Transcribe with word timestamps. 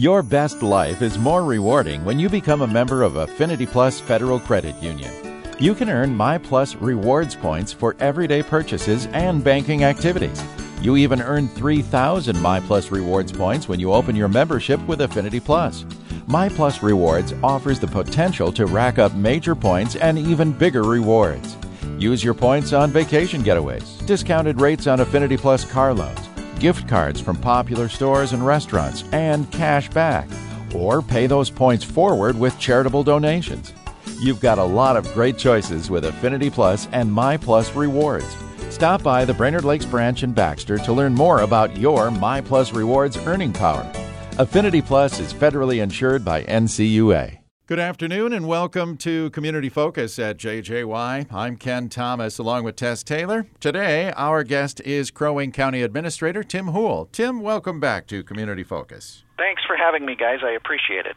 Your 0.00 0.22
best 0.22 0.62
life 0.62 1.02
is 1.02 1.18
more 1.18 1.44
rewarding 1.44 2.06
when 2.06 2.18
you 2.18 2.30
become 2.30 2.62
a 2.62 2.66
member 2.66 3.02
of 3.02 3.16
Affinity 3.16 3.66
Plus 3.66 4.00
Federal 4.00 4.40
Credit 4.40 4.74
Union. 4.82 5.12
You 5.58 5.74
can 5.74 5.90
earn 5.90 6.16
My 6.16 6.38
Plus 6.38 6.74
rewards 6.74 7.36
points 7.36 7.70
for 7.70 7.94
everyday 8.00 8.42
purchases 8.42 9.08
and 9.08 9.44
banking 9.44 9.84
activities. 9.84 10.42
You 10.80 10.96
even 10.96 11.20
earn 11.20 11.48
3,000 11.48 12.40
My 12.40 12.60
Plus 12.60 12.90
rewards 12.90 13.30
points 13.30 13.68
when 13.68 13.78
you 13.78 13.92
open 13.92 14.16
your 14.16 14.28
membership 14.28 14.80
with 14.86 15.02
Affinity 15.02 15.38
Plus. 15.38 15.84
My 16.26 16.48
Plus 16.48 16.82
Rewards 16.82 17.34
offers 17.42 17.78
the 17.78 17.86
potential 17.86 18.50
to 18.52 18.64
rack 18.64 18.98
up 18.98 19.12
major 19.14 19.54
points 19.54 19.96
and 19.96 20.18
even 20.18 20.50
bigger 20.50 20.82
rewards. 20.82 21.58
Use 21.98 22.24
your 22.24 22.32
points 22.32 22.72
on 22.72 22.90
vacation 22.90 23.42
getaways, 23.42 24.06
discounted 24.06 24.62
rates 24.62 24.86
on 24.86 25.00
Affinity 25.00 25.36
Plus 25.36 25.70
car 25.70 25.92
loans, 25.92 26.29
gift 26.60 26.86
cards 26.86 27.20
from 27.20 27.36
popular 27.36 27.88
stores 27.88 28.32
and 28.32 28.46
restaurants, 28.46 29.04
and 29.12 29.50
cash 29.50 29.88
back. 29.90 30.28
Or 30.74 31.02
pay 31.02 31.26
those 31.26 31.50
points 31.50 31.82
forward 31.82 32.38
with 32.38 32.58
charitable 32.58 33.02
donations. 33.02 33.72
You've 34.20 34.40
got 34.40 34.58
a 34.58 34.64
lot 34.64 34.96
of 34.96 35.12
great 35.14 35.38
choices 35.38 35.90
with 35.90 36.04
Affinity 36.04 36.50
Plus 36.50 36.86
and 36.92 37.10
My 37.10 37.36
Plus 37.36 37.74
Rewards. 37.74 38.36
Stop 38.68 39.02
by 39.02 39.24
the 39.24 39.34
Brainerd 39.34 39.64
Lakes 39.64 39.86
branch 39.86 40.22
in 40.22 40.32
Baxter 40.32 40.78
to 40.78 40.92
learn 40.92 41.14
more 41.14 41.40
about 41.40 41.76
your 41.76 42.10
My 42.10 42.40
Plus 42.40 42.72
Rewards 42.72 43.16
earning 43.26 43.52
power. 43.52 43.90
Affinity 44.38 44.80
Plus 44.80 45.18
is 45.18 45.34
federally 45.34 45.82
insured 45.82 46.24
by 46.24 46.44
NCUA. 46.44 47.39
Good 47.70 47.78
afternoon 47.78 48.32
and 48.32 48.48
welcome 48.48 48.96
to 48.96 49.30
Community 49.30 49.68
Focus 49.68 50.18
at 50.18 50.38
JJY. 50.38 51.32
I'm 51.32 51.56
Ken 51.56 51.88
Thomas 51.88 52.36
along 52.36 52.64
with 52.64 52.74
Tess 52.74 53.04
Taylor. 53.04 53.46
Today, 53.60 54.12
our 54.16 54.42
guest 54.42 54.80
is 54.80 55.12
Crow 55.12 55.34
Wing 55.34 55.52
County 55.52 55.82
Administrator 55.82 56.42
Tim 56.42 56.66
Houle. 56.72 57.08
Tim, 57.12 57.40
welcome 57.42 57.78
back 57.78 58.08
to 58.08 58.24
Community 58.24 58.64
Focus. 58.64 59.22
Thanks 59.38 59.62
for 59.64 59.76
having 59.76 60.04
me, 60.04 60.16
guys. 60.16 60.40
I 60.42 60.50
appreciate 60.50 61.06
it. 61.06 61.14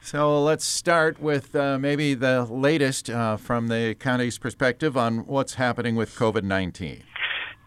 So 0.00 0.42
let's 0.42 0.64
start 0.64 1.20
with 1.20 1.54
uh, 1.54 1.78
maybe 1.78 2.14
the 2.14 2.44
latest 2.44 3.10
uh, 3.10 3.36
from 3.36 3.68
the 3.68 3.94
county's 4.00 4.38
perspective 4.38 4.96
on 4.96 5.26
what's 5.26 5.56
happening 5.56 5.94
with 5.94 6.14
COVID 6.14 6.42
19. 6.42 7.02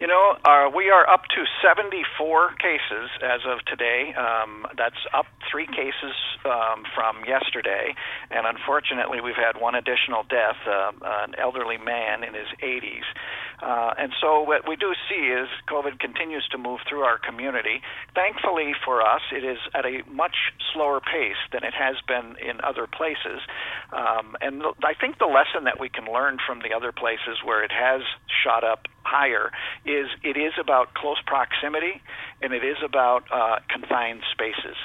You 0.00 0.06
know, 0.06 0.32
uh, 0.48 0.70
we 0.74 0.88
are 0.88 1.06
up 1.06 1.28
to 1.36 1.44
74 1.60 2.56
cases 2.56 3.10
as 3.20 3.44
of 3.44 3.60
today. 3.66 4.14
Um, 4.16 4.64
that's 4.72 4.96
up 5.12 5.26
three 5.44 5.66
cases 5.66 6.16
um, 6.46 6.88
from 6.94 7.20
yesterday, 7.28 7.92
and 8.30 8.46
unfortunately, 8.46 9.20
we've 9.20 9.36
had 9.36 9.60
one 9.60 9.74
additional 9.74 10.22
death, 10.24 10.56
uh, 10.66 10.92
an 11.04 11.34
elderly 11.36 11.76
man 11.76 12.24
in 12.24 12.32
his 12.32 12.48
80s. 12.64 13.04
Uh, 13.62 13.94
and 13.98 14.12
so, 14.20 14.42
what 14.42 14.68
we 14.68 14.76
do 14.76 14.92
see 15.08 15.26
is 15.26 15.48
COVID 15.68 15.98
continues 16.00 16.46
to 16.52 16.58
move 16.58 16.80
through 16.88 17.02
our 17.02 17.18
community. 17.18 17.82
Thankfully 18.14 18.72
for 18.84 19.02
us, 19.02 19.20
it 19.32 19.44
is 19.44 19.58
at 19.74 19.84
a 19.84 20.02
much 20.10 20.36
slower 20.72 21.00
pace 21.00 21.40
than 21.52 21.64
it 21.64 21.74
has 21.74 21.96
been 22.06 22.36
in 22.40 22.60
other 22.62 22.86
places. 22.86 23.40
Um, 23.92 24.36
and 24.40 24.62
I 24.84 24.94
think 24.94 25.18
the 25.18 25.26
lesson 25.26 25.64
that 25.64 25.80
we 25.80 25.88
can 25.88 26.06
learn 26.06 26.38
from 26.46 26.60
the 26.60 26.74
other 26.74 26.92
places 26.92 27.38
where 27.44 27.62
it 27.64 27.72
has 27.72 28.02
shot 28.42 28.64
up 28.64 28.86
higher 29.02 29.50
is 29.84 30.06
it 30.22 30.36
is 30.36 30.52
about 30.60 30.94
close 30.94 31.18
proximity 31.26 32.00
and 32.42 32.52
it 32.52 32.64
is 32.64 32.76
about 32.84 33.24
uh, 33.32 33.58
confined 33.68 34.22
spaces. 34.32 34.76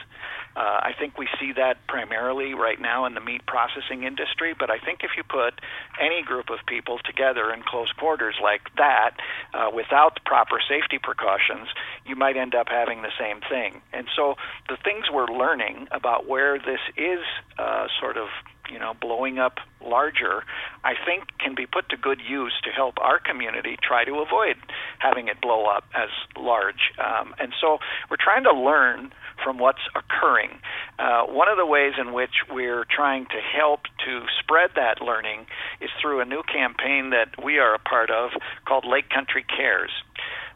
Uh, 0.55 0.79
I 0.83 0.93
think 0.97 1.17
we 1.17 1.27
see 1.37 1.51
that 1.57 1.85
primarily 1.87 2.53
right 2.53 2.79
now 2.79 3.05
in 3.05 3.13
the 3.13 3.19
meat 3.19 3.45
processing 3.45 4.03
industry, 4.03 4.55
but 4.57 4.69
I 4.69 4.79
think 4.79 5.03
if 5.03 5.11
you 5.17 5.23
put 5.23 5.59
any 5.99 6.23
group 6.23 6.49
of 6.49 6.59
people 6.65 6.97
together 7.03 7.51
in 7.51 7.61
close 7.61 7.91
quarters 7.91 8.35
like 8.41 8.73
that, 8.77 9.17
uh, 9.53 9.69
without 9.73 10.23
proper 10.25 10.59
safety 10.67 10.97
precautions, 10.97 11.67
you 12.05 12.15
might 12.15 12.37
end 12.37 12.55
up 12.55 12.69
having 12.69 13.01
the 13.01 13.11
same 13.19 13.41
thing. 13.49 13.81
And 13.91 14.07
so 14.15 14.35
the 14.69 14.77
things 14.77 15.05
we're 15.11 15.27
learning 15.27 15.89
about 15.91 16.25
where 16.25 16.57
this 16.57 16.79
is 16.95 17.19
uh, 17.59 17.87
sort 17.99 18.15
of 18.15 18.29
you 18.71 18.79
know, 18.79 18.93
blowing 18.99 19.39
up 19.39 19.57
larger, 19.83 20.43
I 20.83 20.93
think 21.05 21.25
can 21.39 21.55
be 21.55 21.65
put 21.65 21.89
to 21.89 21.97
good 21.97 22.19
use 22.27 22.53
to 22.63 22.71
help 22.71 22.95
our 22.99 23.19
community 23.19 23.77
try 23.81 24.05
to 24.05 24.19
avoid 24.19 24.55
having 24.99 25.27
it 25.27 25.41
blow 25.41 25.65
up 25.65 25.85
as 25.93 26.09
large. 26.37 26.91
Um, 26.97 27.35
and 27.39 27.53
so 27.59 27.77
we're 28.09 28.17
trying 28.19 28.43
to 28.43 28.53
learn 28.53 29.11
from 29.43 29.59
what's 29.59 29.85
occurring. 29.95 30.59
Uh, 30.97 31.23
one 31.23 31.49
of 31.49 31.57
the 31.57 31.65
ways 31.65 31.93
in 31.99 32.13
which 32.13 32.43
we're 32.51 32.85
trying 32.85 33.25
to 33.25 33.39
help 33.39 33.81
to 34.05 34.25
spread 34.39 34.71
that 34.75 35.01
learning 35.01 35.45
is 35.81 35.89
through 36.01 36.21
a 36.21 36.25
new 36.25 36.41
campaign 36.43 37.11
that 37.11 37.43
we 37.43 37.59
are 37.59 37.75
a 37.75 37.79
part 37.79 38.09
of 38.09 38.31
called 38.65 38.85
Lake 38.85 39.09
Country 39.09 39.43
Cares. 39.43 39.91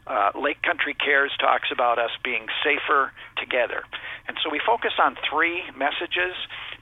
Uh, 0.06 0.30
Lake 0.34 0.62
Country 0.62 0.94
Cares 0.94 1.30
talks 1.38 1.68
about 1.70 1.98
us 1.98 2.10
being 2.24 2.46
safer 2.64 3.12
together. 3.36 3.84
And 4.26 4.36
so 4.42 4.50
we 4.50 4.60
focus 4.64 4.92
on 4.98 5.16
three 5.30 5.62
messages 5.76 6.34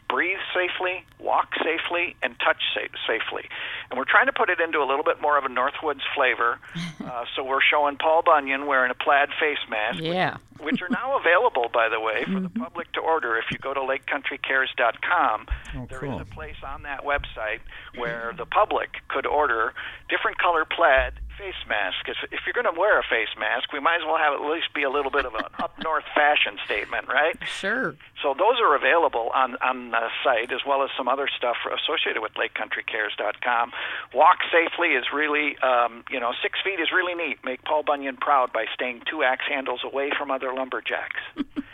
breathe 0.08 0.38
safely, 0.54 1.04
walk 1.18 1.54
safely, 1.62 2.16
and 2.22 2.34
touch 2.40 2.62
sa- 2.74 2.96
safely. 3.06 3.48
And 3.90 3.98
we're 3.98 4.08
trying 4.08 4.26
to 4.26 4.32
put 4.32 4.50
it 4.50 4.60
into 4.60 4.78
a 4.78 4.86
little 4.88 5.04
bit 5.04 5.20
more 5.20 5.38
of 5.38 5.44
a 5.44 5.48
Northwoods 5.48 6.02
flavor. 6.14 6.58
Uh, 7.08 7.24
so 7.34 7.42
we're 7.42 7.62
showing 7.62 7.96
Paul 7.96 8.20
Bunyan 8.22 8.66
wearing 8.66 8.90
a 8.90 8.94
plaid 8.94 9.30
face 9.40 9.56
mask. 9.70 10.00
Yeah. 10.02 10.36
Which, 10.58 10.72
which 10.72 10.82
are 10.82 10.90
now 10.90 11.16
available, 11.18 11.70
by 11.72 11.88
the 11.88 11.98
way, 12.00 12.24
for 12.24 12.32
mm-hmm. 12.32 12.42
the 12.42 12.50
public 12.50 12.92
to 12.92 13.00
order. 13.00 13.38
If 13.38 13.44
you 13.50 13.56
go 13.56 13.72
to 13.72 13.80
lakecountrycares.com, 13.80 15.46
oh, 15.48 15.86
there 15.88 16.00
cool. 16.00 16.16
is 16.16 16.20
a 16.20 16.34
place 16.34 16.56
on 16.62 16.82
that 16.82 17.04
website 17.04 17.60
where 17.96 18.34
the 18.36 18.44
public 18.44 18.90
could 19.08 19.24
order 19.24 19.72
different 20.10 20.36
color 20.36 20.66
plaid 20.66 21.14
face 21.38 21.54
mask. 21.68 22.08
If, 22.08 22.16
if 22.32 22.40
you're 22.44 22.52
going 22.52 22.72
to 22.72 22.78
wear 22.78 22.98
a 22.98 23.06
face 23.06 23.30
mask, 23.38 23.72
we 23.72 23.80
might 23.80 24.02
as 24.02 24.06
well 24.06 24.18
have 24.18 24.34
at 24.34 24.42
least 24.42 24.74
be 24.74 24.82
a 24.82 24.90
little 24.90 25.10
bit 25.10 25.24
of 25.24 25.34
an 25.34 25.46
up 25.62 25.72
north 25.82 26.04
fashion 26.14 26.58
statement, 26.64 27.08
right? 27.08 27.38
Sure. 27.46 27.94
So 28.20 28.34
those 28.34 28.58
are 28.60 28.74
available 28.74 29.30
on 29.32 29.56
on 29.62 29.90
the 29.92 30.10
site 30.24 30.52
as 30.52 30.60
well 30.66 30.82
as 30.82 30.90
some 30.96 31.08
other 31.08 31.28
stuff 31.30 31.56
associated 31.64 32.20
with 32.20 32.34
LakeCountryCares.com. 32.34 33.72
Walk 34.12 34.38
safely 34.50 34.98
is 34.98 35.06
really, 35.14 35.56
um, 35.58 36.04
you 36.10 36.18
know, 36.18 36.32
six 36.42 36.58
feet 36.62 36.80
is 36.80 36.90
really 36.92 37.14
neat. 37.14 37.38
Make 37.44 37.62
Paul 37.64 37.84
Bunyan 37.84 38.16
proud 38.16 38.52
by 38.52 38.66
staying 38.74 39.02
two 39.08 39.22
axe 39.22 39.44
handles 39.48 39.80
away 39.84 40.10
from 40.18 40.30
other 40.30 40.52
lumberjacks. 40.52 41.22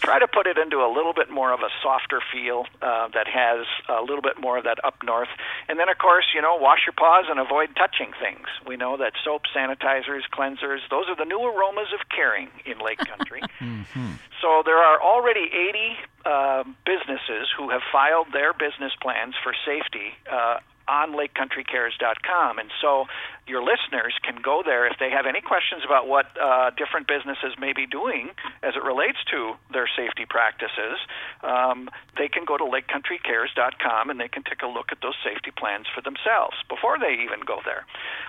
try 0.00 0.18
to 0.18 0.26
put 0.26 0.46
it 0.46 0.58
into 0.58 0.78
a 0.78 0.90
little 0.92 1.12
bit 1.12 1.30
more 1.30 1.52
of 1.52 1.60
a 1.60 1.70
softer 1.82 2.20
feel 2.32 2.66
uh, 2.82 3.08
that 3.14 3.26
has 3.28 3.66
a 3.88 4.02
little 4.02 4.22
bit 4.22 4.40
more 4.40 4.58
of 4.58 4.64
that 4.64 4.78
up 4.84 4.96
north. 5.04 5.28
And 5.68 5.78
then, 5.78 5.88
of 5.88 5.98
course, 5.98 6.26
you 6.34 6.42
know, 6.42 6.56
wash 6.56 6.80
your 6.86 6.92
paws 6.92 7.26
and 7.28 7.38
avoid 7.38 7.70
touching 7.76 8.12
things. 8.20 8.46
We 8.66 8.76
know 8.76 8.96
that 8.96 9.12
soap, 9.24 9.42
sanitizers, 9.54 10.22
cleansers, 10.32 10.80
those 10.90 11.08
are 11.08 11.16
the 11.16 11.24
new 11.24 11.40
aromas 11.40 11.88
of 11.94 12.08
caring 12.08 12.50
in 12.66 12.78
Lake 12.78 12.98
Country. 13.12 13.42
mm-hmm. 13.60 14.12
So 14.42 14.62
there 14.64 14.78
are 14.78 15.00
already 15.00 15.48
80 15.48 15.96
uh, 16.26 16.64
businesses 16.84 17.48
who 17.56 17.70
have 17.70 17.82
filed 17.90 18.28
their 18.32 18.52
business 18.52 18.92
plans 19.00 19.34
for 19.42 19.54
safety 19.64 20.12
uh, 20.30 20.58
on 20.88 21.12
lakecountrycares.com. 21.12 22.58
And 22.58 22.70
so 22.80 23.06
your 23.46 23.62
listeners 23.62 24.14
can 24.22 24.40
go 24.42 24.62
there 24.64 24.86
if 24.86 24.98
they 24.98 25.10
have 25.10 25.26
any 25.26 25.40
questions 25.40 25.82
about 25.84 26.08
what 26.08 26.26
uh, 26.40 26.70
different 26.76 27.06
businesses 27.06 27.56
may 27.58 27.72
be 27.72 27.86
doing 27.86 28.30
as 28.62 28.74
it 28.76 28.82
relates 28.82 29.18
to 29.30 29.54
their 29.72 29.88
safety 29.88 30.26
practices. 30.28 31.00
Um, 31.42 31.90
they 32.16 32.28
can 32.28 32.44
go 32.44 32.56
to 32.56 32.64
lakecountrycares.com 32.64 34.10
and 34.10 34.20
they 34.20 34.28
can 34.28 34.42
take 34.44 34.62
a 34.62 34.68
look 34.68 34.92
at 34.92 34.98
those 35.02 35.16
safety 35.24 35.52
plans 35.56 35.86
for 35.94 36.00
themselves 36.00 36.56
before 36.68 36.98
they 36.98 37.20
even 37.24 37.40
go 37.44 37.60
there. 37.64 37.84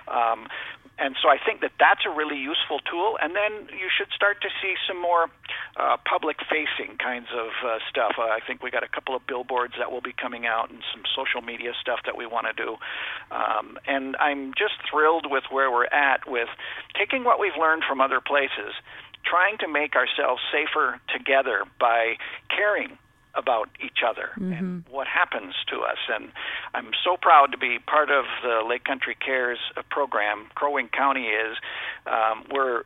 Um, 0.08 0.48
and 0.98 1.14
so 1.20 1.28
I 1.28 1.36
think 1.36 1.60
that 1.60 1.72
that's 1.78 2.00
a 2.06 2.10
really 2.10 2.38
useful 2.38 2.80
tool. 2.80 3.18
And 3.20 3.36
then 3.36 3.68
you 3.68 3.88
should 3.92 4.08
start 4.14 4.40
to 4.40 4.48
see 4.62 4.74
some 4.88 5.00
more 5.00 5.28
uh, 5.76 5.96
public 6.08 6.38
facing 6.48 6.96
kinds 6.96 7.28
of 7.36 7.52
uh, 7.60 7.78
stuff. 7.90 8.16
Uh, 8.18 8.22
I 8.22 8.40
think 8.46 8.62
we 8.62 8.70
got 8.70 8.82
a 8.82 8.88
couple 8.88 9.14
of 9.14 9.26
billboards 9.26 9.74
that 9.78 9.92
will 9.92 10.00
be 10.00 10.14
coming 10.16 10.46
out 10.46 10.70
and 10.70 10.80
some 10.94 11.02
social 11.14 11.42
media 11.42 11.72
stuff 11.80 12.00
that 12.06 12.16
we 12.16 12.24
want 12.24 12.46
to 12.48 12.54
do. 12.56 12.76
Um, 13.30 13.78
and 13.86 14.16
I'm 14.16 14.54
just 14.56 14.80
thrilled 14.88 15.26
with 15.28 15.44
where 15.50 15.70
we're 15.70 15.92
at 15.92 16.26
with 16.26 16.48
taking 16.98 17.24
what 17.24 17.38
we've 17.38 17.56
learned 17.60 17.84
from 17.86 18.00
other 18.00 18.20
places, 18.20 18.72
trying 19.24 19.58
to 19.58 19.68
make 19.68 19.96
ourselves 19.96 20.40
safer 20.50 20.98
together 21.12 21.64
by 21.78 22.16
caring 22.48 22.96
about 23.36 23.68
each 23.84 23.98
other 24.06 24.30
mm-hmm. 24.38 24.52
and 24.52 24.84
what 24.90 25.06
happens 25.06 25.54
to 25.68 25.80
us. 25.80 25.98
And 26.08 26.32
I'm 26.74 26.90
so 27.04 27.16
proud 27.20 27.52
to 27.52 27.58
be 27.58 27.78
part 27.78 28.10
of 28.10 28.24
the 28.42 28.62
Lake 28.66 28.84
Country 28.84 29.14
Cares 29.14 29.58
program. 29.90 30.46
Crow 30.54 30.72
Wing 30.72 30.88
County 30.88 31.26
is. 31.26 31.56
Um, 32.06 32.44
we're 32.50 32.82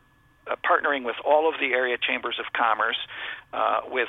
uh, 0.51 0.55
partnering 0.67 1.03
with 1.03 1.15
all 1.25 1.47
of 1.47 1.59
the 1.59 1.73
area 1.73 1.97
chambers 1.97 2.37
of 2.39 2.45
commerce, 2.53 2.97
uh, 3.53 3.81
with 3.91 4.07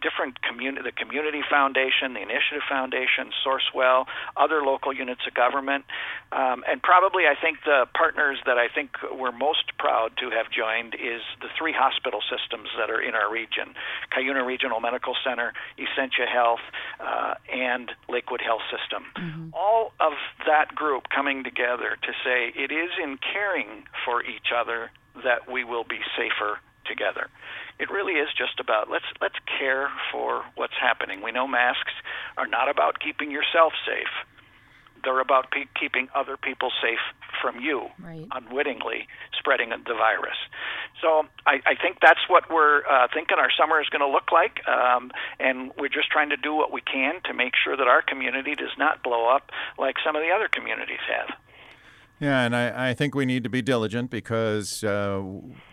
different 0.00 0.40
community, 0.42 0.82
the 0.84 0.92
Community 0.92 1.42
Foundation, 1.50 2.14
the 2.14 2.22
Initiative 2.22 2.62
Foundation, 2.68 3.30
Sourcewell, 3.44 4.06
other 4.36 4.62
local 4.62 4.92
units 4.92 5.22
of 5.26 5.34
government, 5.34 5.84
um, 6.30 6.62
and 6.68 6.82
probably 6.82 7.24
I 7.26 7.34
think 7.34 7.58
the 7.64 7.86
partners 7.94 8.38
that 8.46 8.58
I 8.58 8.68
think 8.68 8.90
we're 9.10 9.32
most 9.32 9.76
proud 9.78 10.12
to 10.18 10.30
have 10.30 10.50
joined 10.50 10.94
is 10.94 11.22
the 11.40 11.48
three 11.58 11.74
hospital 11.76 12.20
systems 12.22 12.68
that 12.78 12.90
are 12.90 13.00
in 13.00 13.14
our 13.14 13.30
region: 13.30 13.74
Cuyuna 14.14 14.46
Regional 14.46 14.80
Medical 14.80 15.16
Center, 15.24 15.52
Essentia 15.78 16.26
Health, 16.30 16.62
uh, 17.00 17.34
and 17.52 17.90
Lakewood 18.08 18.40
Health 18.40 18.62
System. 18.70 19.04
Mm-hmm. 19.16 19.48
All 19.52 19.92
of 19.98 20.12
that 20.46 20.74
group 20.74 21.08
coming 21.08 21.42
together 21.42 21.98
to 22.02 22.12
say 22.22 22.52
it 22.54 22.70
is 22.70 22.90
in 23.02 23.18
caring 23.18 23.84
for 24.04 24.22
each 24.22 24.54
other 24.54 24.90
that 25.24 25.50
we 25.50 25.64
will 25.64 25.84
be 25.84 26.00
safer 26.16 26.58
together. 26.86 27.28
it 27.78 27.90
really 27.90 28.14
is 28.14 28.28
just 28.36 28.58
about 28.60 28.90
let's 28.90 29.04
let's 29.20 29.36
care 29.58 29.90
for 30.12 30.44
what's 30.54 30.76
happening. 30.80 31.22
We 31.22 31.32
know 31.32 31.46
masks 31.46 31.92
are 32.36 32.46
not 32.46 32.68
about 32.68 33.00
keeping 33.00 33.30
yourself 33.30 33.72
safe. 33.84 34.12
They're 35.04 35.20
about 35.20 35.50
pe- 35.50 35.68
keeping 35.78 36.08
other 36.14 36.36
people 36.36 36.70
safe 36.82 37.04
from 37.42 37.60
you 37.60 37.88
right. 38.02 38.26
unwittingly 38.32 39.06
spreading 39.38 39.70
the 39.70 39.94
virus. 39.94 40.38
So 41.02 41.26
I, 41.46 41.60
I 41.66 41.74
think 41.80 41.98
that's 42.00 42.24
what 42.28 42.50
we're 42.50 42.82
uh, 42.88 43.06
thinking 43.12 43.38
our 43.38 43.50
summer 43.52 43.80
is 43.80 43.88
going 43.88 44.00
to 44.00 44.08
look 44.08 44.32
like, 44.32 44.66
um, 44.66 45.12
and 45.38 45.70
we're 45.78 45.90
just 45.92 46.08
trying 46.10 46.30
to 46.30 46.36
do 46.36 46.54
what 46.54 46.72
we 46.72 46.80
can 46.80 47.20
to 47.26 47.34
make 47.34 47.52
sure 47.62 47.76
that 47.76 47.86
our 47.86 48.02
community 48.02 48.54
does 48.54 48.72
not 48.78 49.02
blow 49.02 49.28
up 49.28 49.50
like 49.78 49.96
some 50.04 50.16
of 50.16 50.22
the 50.22 50.30
other 50.34 50.48
communities 50.48 51.04
have. 51.06 51.36
Yeah, 52.18 52.46
and 52.46 52.56
I, 52.56 52.90
I 52.90 52.94
think 52.94 53.14
we 53.14 53.26
need 53.26 53.44
to 53.44 53.50
be 53.50 53.60
diligent 53.60 54.10
because, 54.10 54.82
uh, 54.82 55.22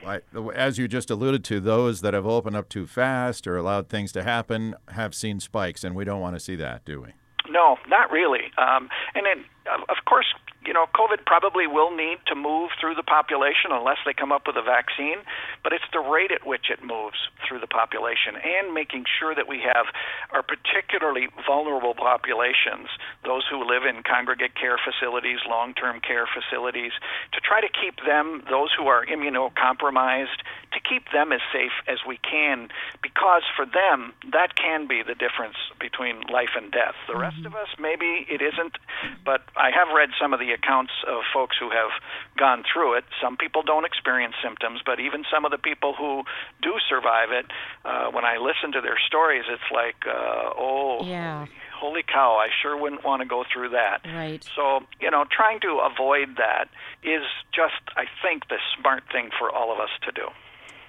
I, 0.05 0.19
as 0.53 0.77
you 0.77 0.89
just 0.89 1.09
alluded 1.09 1.43
to, 1.45 1.61
those 1.61 2.01
that 2.01 2.13
have 2.13 2.25
opened 2.25 2.57
up 2.57 2.67
too 2.67 2.85
fast 2.85 3.47
or 3.47 3.55
allowed 3.55 3.87
things 3.87 4.11
to 4.11 4.23
happen 4.23 4.75
have 4.89 5.15
seen 5.15 5.39
spikes, 5.39 5.85
and 5.85 5.95
we 5.95 6.03
don't 6.03 6.19
want 6.19 6.35
to 6.35 6.41
see 6.41 6.57
that, 6.57 6.83
do 6.83 7.01
we? 7.01 7.13
No, 7.49 7.77
not 7.87 8.11
really. 8.11 8.51
Um, 8.57 8.89
and 9.15 9.25
then, 9.25 9.45
of 9.89 9.97
course, 10.05 10.25
you 10.65 10.73
know, 10.73 10.85
COVID 10.95 11.25
probably 11.25 11.67
will 11.67 11.95
need 11.95 12.19
to 12.27 12.35
move 12.35 12.71
through 12.79 12.95
the 12.95 13.03
population 13.03 13.71
unless 13.71 13.97
they 14.05 14.13
come 14.13 14.31
up 14.31 14.47
with 14.47 14.55
a 14.55 14.61
vaccine, 14.61 15.19
but 15.63 15.73
it's 15.73 15.87
the 15.91 15.99
rate 15.99 16.31
at 16.31 16.45
which 16.45 16.69
it 16.69 16.83
moves 16.83 17.17
through 17.47 17.59
the 17.59 17.67
population 17.67 18.35
and 18.39 18.73
making 18.73 19.05
sure 19.19 19.35
that 19.35 19.47
we 19.47 19.59
have 19.59 19.87
our 20.31 20.43
particularly 20.43 21.27
vulnerable 21.45 21.93
populations, 21.93 22.87
those 23.25 23.43
who 23.49 23.63
live 23.67 23.83
in 23.83 24.03
congregate 24.03 24.55
care 24.55 24.79
facilities, 24.79 25.39
long 25.47 25.73
term 25.73 25.99
care 25.99 26.27
facilities, 26.27 26.91
to 27.33 27.39
try 27.41 27.59
to 27.59 27.69
keep 27.69 27.99
them, 28.05 28.43
those 28.49 28.69
who 28.77 28.87
are 28.87 29.05
immunocompromised, 29.05 30.41
to 30.71 30.79
keep 30.79 31.11
them 31.11 31.31
as 31.31 31.41
safe 31.51 31.75
as 31.87 31.99
we 32.07 32.17
can, 32.17 32.69
because 33.01 33.43
for 33.55 33.65
them, 33.65 34.13
that 34.31 34.55
can 34.55 34.87
be 34.87 35.03
the 35.03 35.15
difference 35.15 35.57
between 35.79 36.21
life 36.31 36.55
and 36.55 36.71
death. 36.71 36.95
The 37.07 37.17
rest 37.17 37.37
mm-hmm. 37.37 37.47
of 37.47 37.55
us, 37.55 37.69
maybe 37.79 38.25
it 38.29 38.41
isn't, 38.41 38.77
but 39.25 39.43
I 39.55 39.69
have 39.69 39.93
read 39.93 40.09
some 40.19 40.33
of 40.33 40.39
the 40.39 40.52
accounts 40.53 40.93
of 41.07 41.23
folks 41.33 41.57
who 41.59 41.69
have 41.69 41.91
gone 42.37 42.63
through 42.71 42.97
it. 42.97 43.05
Some 43.21 43.37
people 43.37 43.63
don't 43.63 43.85
experience 43.85 44.35
symptoms, 44.43 44.81
but 44.85 44.99
even 44.99 45.23
some 45.33 45.45
of 45.45 45.51
the 45.51 45.57
people 45.57 45.93
who 45.93 46.23
do 46.61 46.73
survive 46.87 47.31
it, 47.31 47.45
uh, 47.85 48.11
when 48.11 48.25
I 48.25 48.37
listen 48.37 48.71
to 48.73 48.81
their 48.81 48.97
stories, 49.05 49.43
it's 49.49 49.69
like, 49.73 50.05
uh, 50.07 50.53
oh, 50.57 51.03
yeah. 51.03 51.45
holy 51.75 52.03
cow, 52.03 52.37
I 52.37 52.47
sure 52.61 52.77
wouldn't 52.77 53.03
want 53.03 53.21
to 53.21 53.27
go 53.27 53.43
through 53.51 53.69
that. 53.69 54.01
Right. 54.05 54.43
So, 54.55 54.81
you 55.01 55.11
know, 55.11 55.25
trying 55.29 55.59
to 55.61 55.81
avoid 55.83 56.37
that 56.37 56.69
is 57.03 57.23
just, 57.53 57.81
I 57.97 58.05
think, 58.21 58.47
the 58.49 58.59
smart 58.79 59.03
thing 59.11 59.29
for 59.37 59.51
all 59.51 59.71
of 59.73 59.79
us 59.79 59.89
to 60.05 60.11
do. 60.11 60.27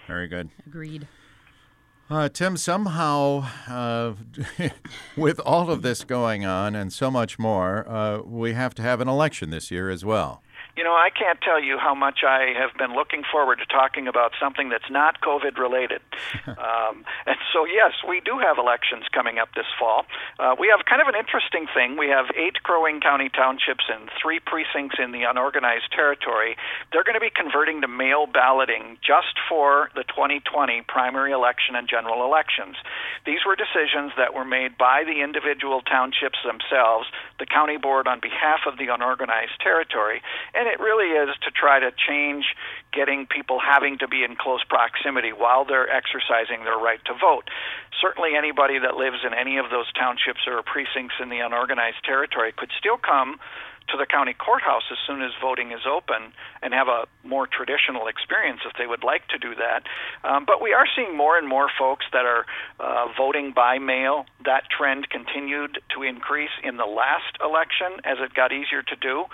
Very 0.06 0.28
good. 0.28 0.50
Agreed. 0.66 1.08
Uh, 2.10 2.28
Tim, 2.28 2.58
somehow, 2.58 3.46
uh, 3.66 4.12
with 5.16 5.40
all 5.40 5.70
of 5.70 5.80
this 5.80 6.04
going 6.04 6.44
on 6.44 6.74
and 6.74 6.92
so 6.92 7.10
much 7.10 7.38
more, 7.38 7.88
uh, 7.88 8.18
we 8.18 8.52
have 8.52 8.74
to 8.74 8.82
have 8.82 9.00
an 9.00 9.08
election 9.08 9.48
this 9.48 9.70
year 9.70 9.88
as 9.88 10.04
well. 10.04 10.42
You 10.76 10.82
know, 10.82 10.92
I 10.92 11.10
can't 11.14 11.38
tell 11.40 11.62
you 11.62 11.78
how 11.78 11.94
much 11.94 12.26
I 12.26 12.50
have 12.58 12.76
been 12.76 12.94
looking 12.98 13.22
forward 13.30 13.62
to 13.62 13.66
talking 13.66 14.08
about 14.08 14.32
something 14.42 14.70
that's 14.70 14.90
not 14.90 15.20
COVID 15.22 15.56
related. 15.56 16.02
um, 16.50 17.06
and 17.30 17.38
so, 17.54 17.64
yes, 17.64 17.94
we 18.02 18.20
do 18.20 18.42
have 18.42 18.58
elections 18.58 19.06
coming 19.14 19.38
up 19.38 19.54
this 19.54 19.70
fall. 19.78 20.02
Uh, 20.38 20.56
we 20.58 20.66
have 20.74 20.84
kind 20.84 21.00
of 21.00 21.06
an 21.06 21.14
interesting 21.14 21.66
thing. 21.70 21.96
We 21.96 22.08
have 22.10 22.26
eight 22.34 22.58
Crow 22.66 22.82
Wing 22.82 22.98
County 22.98 23.30
townships 23.30 23.86
and 23.86 24.10
three 24.20 24.40
precincts 24.42 24.98
in 24.98 25.12
the 25.12 25.22
unorganized 25.22 25.94
territory. 25.94 26.56
They're 26.90 27.06
going 27.06 27.14
to 27.14 27.22
be 27.22 27.30
converting 27.30 27.80
to 27.82 27.88
mail 27.88 28.26
balloting 28.26 28.98
just 28.98 29.38
for 29.48 29.90
the 29.94 30.02
2020 30.10 30.82
primary 30.90 31.30
election 31.30 31.78
and 31.78 31.86
general 31.86 32.26
elections. 32.26 32.74
These 33.24 33.46
were 33.46 33.54
decisions 33.54 34.10
that 34.18 34.34
were 34.34 34.44
made 34.44 34.74
by 34.76 35.06
the 35.06 35.22
individual 35.22 35.86
townships 35.86 36.42
themselves, 36.42 37.06
the 37.38 37.46
county 37.46 37.78
board 37.78 38.10
on 38.10 38.18
behalf 38.18 38.66
of 38.66 38.74
the 38.74 38.90
unorganized 38.90 39.54
territory. 39.62 40.18
And 40.52 40.63
and 40.64 40.72
it 40.72 40.80
really 40.80 41.12
is 41.12 41.28
to 41.44 41.50
try 41.50 41.78
to 41.78 41.92
change 41.92 42.56
getting 42.90 43.26
people 43.26 43.60
having 43.60 43.98
to 43.98 44.08
be 44.08 44.24
in 44.24 44.34
close 44.34 44.64
proximity 44.64 45.28
while 45.28 45.66
they're 45.66 45.90
exercising 45.92 46.64
their 46.64 46.78
right 46.78 47.04
to 47.04 47.12
vote. 47.12 47.52
Certainly, 48.00 48.30
anybody 48.32 48.78
that 48.78 48.96
lives 48.96 49.20
in 49.26 49.34
any 49.34 49.58
of 49.58 49.68
those 49.68 49.92
townships 49.92 50.48
or 50.48 50.62
precincts 50.64 51.20
in 51.20 51.28
the 51.28 51.40
unorganized 51.44 52.00
territory 52.02 52.52
could 52.56 52.70
still 52.80 52.96
come 52.96 53.36
to 53.88 53.96
the 53.96 54.06
county 54.06 54.34
courthouse 54.34 54.84
as 54.90 54.98
soon 55.06 55.22
as 55.22 55.30
voting 55.40 55.72
is 55.72 55.86
open 55.86 56.32
and 56.62 56.72
have 56.72 56.88
a 56.88 57.04
more 57.22 57.46
traditional 57.46 58.06
experience 58.06 58.60
if 58.64 58.72
they 58.78 58.86
would 58.86 59.04
like 59.04 59.26
to 59.28 59.38
do 59.38 59.54
that. 59.54 59.84
Um, 60.24 60.44
but 60.46 60.62
we 60.62 60.72
are 60.72 60.86
seeing 60.96 61.16
more 61.16 61.36
and 61.36 61.48
more 61.48 61.68
folks 61.78 62.06
that 62.12 62.24
are 62.24 62.46
uh, 62.80 63.08
voting 63.16 63.52
by 63.54 63.78
mail. 63.78 64.26
That 64.44 64.64
trend 64.70 65.10
continued 65.10 65.80
to 65.94 66.02
increase 66.02 66.54
in 66.62 66.76
the 66.76 66.86
last 66.86 67.36
election 67.42 68.00
as 68.04 68.18
it 68.20 68.34
got 68.34 68.52
easier 68.52 68.82
to 68.82 68.96
do. 68.96 69.24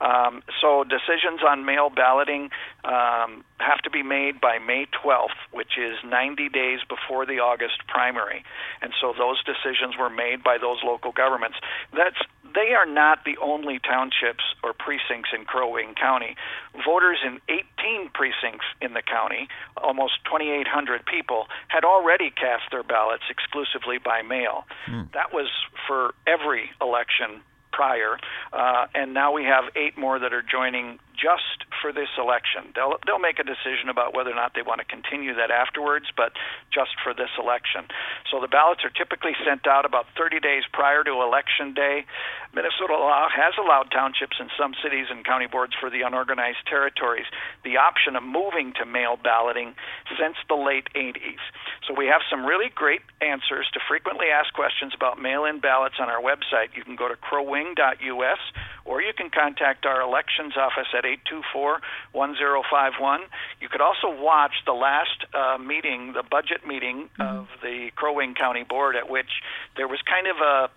Um, 0.00 0.42
so 0.60 0.84
decisions 0.84 1.40
on 1.46 1.64
mail 1.64 1.90
balloting 1.90 2.50
um, 2.84 3.44
have 3.58 3.80
to 3.84 3.90
be 3.90 4.02
made 4.02 4.40
by 4.40 4.58
May 4.58 4.86
12th, 5.02 5.38
which 5.52 5.78
is 5.78 5.96
90 6.04 6.48
days 6.50 6.80
before 6.88 7.24
the 7.26 7.40
August 7.40 7.86
primary. 7.88 8.44
And 8.82 8.92
so 9.00 9.14
those 9.16 9.42
decisions 9.44 9.96
were 9.98 10.10
made 10.10 10.42
by 10.44 10.58
those 10.58 10.78
local 10.84 11.12
governments. 11.12 11.56
That's 11.92 12.20
they 12.54 12.72
are 12.74 12.86
not 12.86 13.24
the 13.24 13.36
only 13.42 13.78
townships 13.78 14.44
or 14.62 14.72
precincts 14.72 15.30
in 15.36 15.44
Crow 15.44 15.70
Wing 15.70 15.94
County. 15.94 16.36
Voters 16.84 17.18
in 17.24 17.40
18 17.48 18.10
precincts 18.14 18.66
in 18.80 18.94
the 18.94 19.02
county, 19.02 19.48
almost 19.76 20.24
2,800 20.24 21.04
people, 21.06 21.46
had 21.68 21.84
already 21.84 22.30
cast 22.30 22.70
their 22.70 22.82
ballots 22.82 23.24
exclusively 23.28 23.98
by 23.98 24.22
mail. 24.22 24.64
Hmm. 24.86 25.02
That 25.12 25.32
was 25.32 25.50
for 25.86 26.14
every 26.26 26.70
election 26.80 27.42
prior, 27.72 28.18
uh, 28.52 28.86
and 28.94 29.12
now 29.12 29.32
we 29.32 29.44
have 29.44 29.64
eight 29.74 29.98
more 29.98 30.18
that 30.20 30.32
are 30.32 30.42
joining 30.42 31.00
just 31.14 31.63
for 31.84 31.92
this 31.92 32.08
election. 32.16 32.72
They'll 32.72 32.96
they'll 33.04 33.20
make 33.20 33.36
a 33.36 33.44
decision 33.44 33.92
about 33.92 34.16
whether 34.16 34.32
or 34.32 34.40
not 34.40 34.56
they 34.56 34.64
want 34.64 34.80
to 34.80 34.88
continue 34.88 35.36
that 35.36 35.52
afterwards, 35.52 36.08
but 36.16 36.32
just 36.72 36.96
for 37.04 37.12
this 37.12 37.28
election. 37.36 37.84
So 38.32 38.40
the 38.40 38.48
ballots 38.48 38.80
are 38.88 38.94
typically 38.96 39.36
sent 39.44 39.68
out 39.68 39.84
about 39.84 40.08
30 40.16 40.40
days 40.40 40.64
prior 40.72 41.04
to 41.04 41.12
election 41.20 41.76
day. 41.76 42.08
Minnesota 42.56 42.96
law 42.96 43.28
has 43.28 43.52
allowed 43.60 43.92
townships 43.92 44.40
and 44.40 44.48
some 44.56 44.72
cities 44.80 45.12
and 45.12 45.28
county 45.28 45.44
boards 45.44 45.76
for 45.76 45.90
the 45.92 46.00
unorganized 46.08 46.64
territories 46.64 47.28
the 47.68 47.76
option 47.76 48.16
of 48.16 48.22
moving 48.22 48.72
to 48.80 48.86
mail 48.86 49.20
balloting 49.20 49.74
since 50.16 50.40
the 50.48 50.56
late 50.56 50.88
80s. 50.96 51.42
So 51.84 51.92
we 51.92 52.06
have 52.06 52.22
some 52.30 52.46
really 52.46 52.72
great 52.72 53.02
answers 53.20 53.68
to 53.74 53.80
frequently 53.88 54.32
asked 54.32 54.54
questions 54.54 54.92
about 54.96 55.20
mail-in 55.20 55.60
ballots 55.60 55.96
on 56.00 56.08
our 56.08 56.22
website. 56.22 56.72
You 56.72 56.84
can 56.84 56.96
go 56.96 57.08
to 57.08 57.16
crowwing.us 57.16 58.42
or 58.84 59.02
you 59.02 59.12
can 59.12 59.28
contact 59.28 59.84
our 59.84 60.00
elections 60.00 60.56
office 60.56 60.88
at 60.96 61.04
824 61.04 61.73
1051. 62.12 63.20
You 63.60 63.68
could 63.68 63.80
also 63.80 64.10
watch 64.10 64.52
the 64.66 64.72
last 64.72 65.24
uh, 65.34 65.58
meeting, 65.58 66.12
the 66.12 66.22
budget 66.22 66.66
meeting 66.66 67.08
mm-hmm. 67.18 67.22
of 67.22 67.48
the 67.62 67.90
Crow 67.96 68.14
Wing 68.14 68.34
County 68.34 68.64
Board, 68.64 68.96
at 68.96 69.08
which 69.08 69.42
there 69.76 69.88
was 69.88 70.00
kind 70.02 70.26
of 70.26 70.36
a 70.36 70.70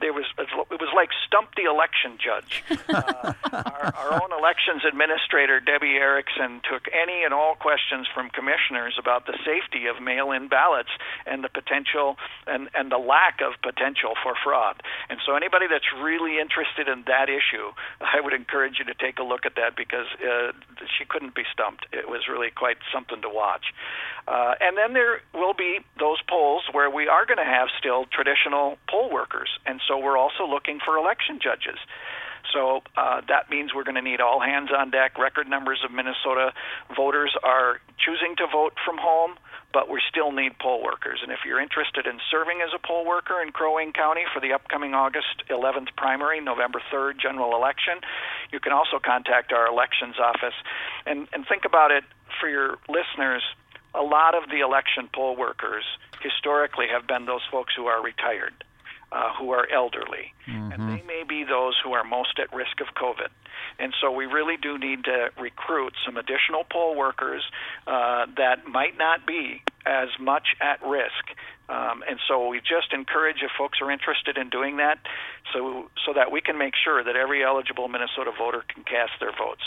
there 0.00 0.12
was 0.12 0.24
it 0.38 0.80
was 0.80 0.92
like 0.94 1.10
stump 1.26 1.54
the 1.56 1.64
election 1.64 2.18
judge. 2.18 2.64
Uh, 2.96 3.32
our, 3.52 3.92
our, 3.94 4.22
own 4.22 4.32
elections 4.32 4.82
administrator 4.86 5.60
Debbie 5.60 5.96
Erickson 5.96 6.60
took 6.70 6.88
any 6.92 7.24
and 7.24 7.34
all 7.34 7.54
questions 7.54 8.06
from 8.14 8.30
commissioners 8.30 8.96
about 8.98 9.26
the 9.26 9.36
safety 9.44 9.86
of 9.86 10.00
mail-in 10.00 10.48
ballots 10.48 10.88
and 11.26 11.44
the 11.44 11.48
potential 11.48 12.16
and 12.46 12.68
and 12.74 12.90
the 12.90 12.98
lack 12.98 13.40
of 13.42 13.60
potential 13.62 14.14
for 14.22 14.34
fraud. 14.42 14.82
And 15.10 15.18
so 15.26 15.34
anybody 15.36 15.66
that's 15.68 15.90
really 16.00 16.38
interested 16.38 16.88
in 16.88 17.04
that 17.06 17.28
issue, 17.28 17.72
I 18.00 18.20
would 18.20 18.32
encourage 18.32 18.78
you 18.78 18.84
to 18.86 18.94
take 18.94 19.18
a 19.18 19.24
look 19.24 19.44
at 19.44 19.56
that 19.56 19.76
because 19.76 20.06
uh, 20.22 20.52
she 20.96 21.04
couldn't 21.04 21.34
be 21.34 21.44
stumped. 21.52 21.86
It 21.92 22.08
was 22.08 22.28
really 22.28 22.50
quite 22.50 22.78
something 22.92 23.20
to 23.22 23.28
watch. 23.28 23.74
Uh, 24.28 24.54
and 24.60 24.76
then 24.76 24.92
there 24.92 25.20
will 25.34 25.54
be 25.54 25.78
those 25.95 25.95
polls 25.95 25.95
where 25.95 25.95
we 26.96 27.08
are 27.08 27.26
going 27.26 27.36
to 27.36 27.44
have 27.44 27.68
still 27.78 28.06
traditional 28.08 28.78
poll 28.88 29.12
workers, 29.12 29.50
and 29.66 29.80
so 29.86 29.98
we're 29.98 30.16
also 30.16 30.48
looking 30.48 30.80
for 30.80 30.96
election 30.96 31.38
judges. 31.38 31.76
So 32.54 32.80
uh, 32.96 33.20
that 33.28 33.50
means 33.50 33.74
we're 33.74 33.84
going 33.84 34.00
to 34.00 34.06
need 34.06 34.20
all 34.20 34.40
hands 34.40 34.70
on 34.72 34.90
deck. 34.90 35.18
Record 35.18 35.46
numbers 35.46 35.84
of 35.84 35.92
Minnesota 35.92 36.52
voters 36.96 37.36
are 37.42 37.80
choosing 38.00 38.34
to 38.38 38.46
vote 38.50 38.72
from 38.82 38.96
home, 38.96 39.36
but 39.74 39.90
we 39.90 40.00
still 40.08 40.32
need 40.32 40.58
poll 40.58 40.82
workers. 40.82 41.20
And 41.22 41.30
if 41.30 41.40
you're 41.44 41.60
interested 41.60 42.06
in 42.06 42.16
serving 42.30 42.62
as 42.64 42.72
a 42.72 42.80
poll 42.80 43.04
worker 43.04 43.42
in 43.42 43.52
Crow 43.52 43.76
Wing 43.76 43.92
County 43.92 44.22
for 44.32 44.40
the 44.40 44.54
upcoming 44.54 44.94
August 44.94 45.44
11th 45.50 45.92
primary, 45.96 46.40
November 46.40 46.80
3rd 46.90 47.20
general 47.20 47.54
election, 47.56 48.00
you 48.52 48.60
can 48.60 48.72
also 48.72 48.98
contact 49.04 49.52
our 49.52 49.68
elections 49.68 50.16
office. 50.16 50.56
And, 51.04 51.28
and 51.34 51.44
think 51.46 51.66
about 51.66 51.90
it 51.90 52.04
for 52.40 52.48
your 52.48 52.78
listeners 52.88 53.42
a 53.96 54.02
lot 54.02 54.34
of 54.34 54.48
the 54.50 54.60
election 54.60 55.08
poll 55.12 55.36
workers 55.36 55.84
historically 56.26 56.86
have 56.92 57.06
been 57.06 57.26
those 57.26 57.46
folks 57.50 57.74
who 57.76 57.86
are 57.86 58.02
retired, 58.02 58.54
uh, 59.12 59.32
who 59.38 59.50
are 59.50 59.66
elderly, 59.72 60.34
mm-hmm. 60.46 60.72
and 60.72 60.80
they 60.90 61.02
may 61.06 61.22
be 61.28 61.44
those 61.44 61.74
who 61.82 61.92
are 61.92 62.04
most 62.04 62.38
at 62.38 62.52
risk 62.52 62.80
of 62.80 62.88
COVID. 62.94 63.28
And 63.78 63.94
so 64.00 64.10
we 64.10 64.26
really 64.26 64.56
do 64.56 64.78
need 64.78 65.04
to 65.04 65.30
recruit 65.40 65.92
some 66.04 66.16
additional 66.16 66.64
poll 66.70 66.96
workers 66.96 67.42
uh, 67.86 68.26
that 68.36 68.66
might 68.66 68.96
not 68.96 69.26
be 69.26 69.62
as 69.84 70.08
much 70.18 70.56
at 70.60 70.82
risk. 70.86 71.24
Um, 71.68 72.02
and 72.08 72.18
so 72.28 72.48
we 72.48 72.60
just 72.60 72.92
encourage 72.92 73.42
if 73.42 73.50
folks 73.58 73.78
are 73.82 73.90
interested 73.90 74.38
in 74.38 74.50
doing 74.50 74.76
that, 74.76 74.98
so 75.52 75.90
so 76.04 76.12
that 76.14 76.30
we 76.30 76.40
can 76.40 76.58
make 76.58 76.74
sure 76.76 77.02
that 77.02 77.16
every 77.16 77.44
eligible 77.44 77.88
Minnesota 77.88 78.30
voter 78.36 78.62
can 78.72 78.84
cast 78.84 79.12
their 79.20 79.32
votes. 79.32 79.62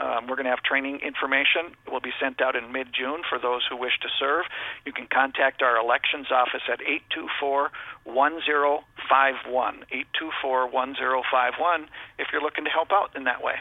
Um, 0.00 0.26
we're 0.26 0.36
going 0.36 0.44
to 0.44 0.50
have 0.50 0.62
training 0.62 1.00
information. 1.00 1.76
It 1.86 1.92
will 1.92 2.00
be 2.00 2.12
sent 2.20 2.40
out 2.40 2.56
in 2.56 2.72
mid 2.72 2.88
June 2.92 3.22
for 3.28 3.38
those 3.38 3.62
who 3.68 3.76
wish 3.76 3.98
to 4.02 4.08
serve. 4.18 4.44
You 4.84 4.92
can 4.92 5.06
contact 5.06 5.62
our 5.62 5.76
elections 5.78 6.28
office 6.30 6.62
at 6.70 6.80
824 6.80 7.70
1051. 8.04 9.74
824 9.90 10.66
1051 10.68 11.88
if 12.18 12.28
you're 12.32 12.42
looking 12.42 12.64
to 12.64 12.70
help 12.70 12.92
out 12.92 13.14
in 13.14 13.24
that 13.24 13.42
way. 13.42 13.54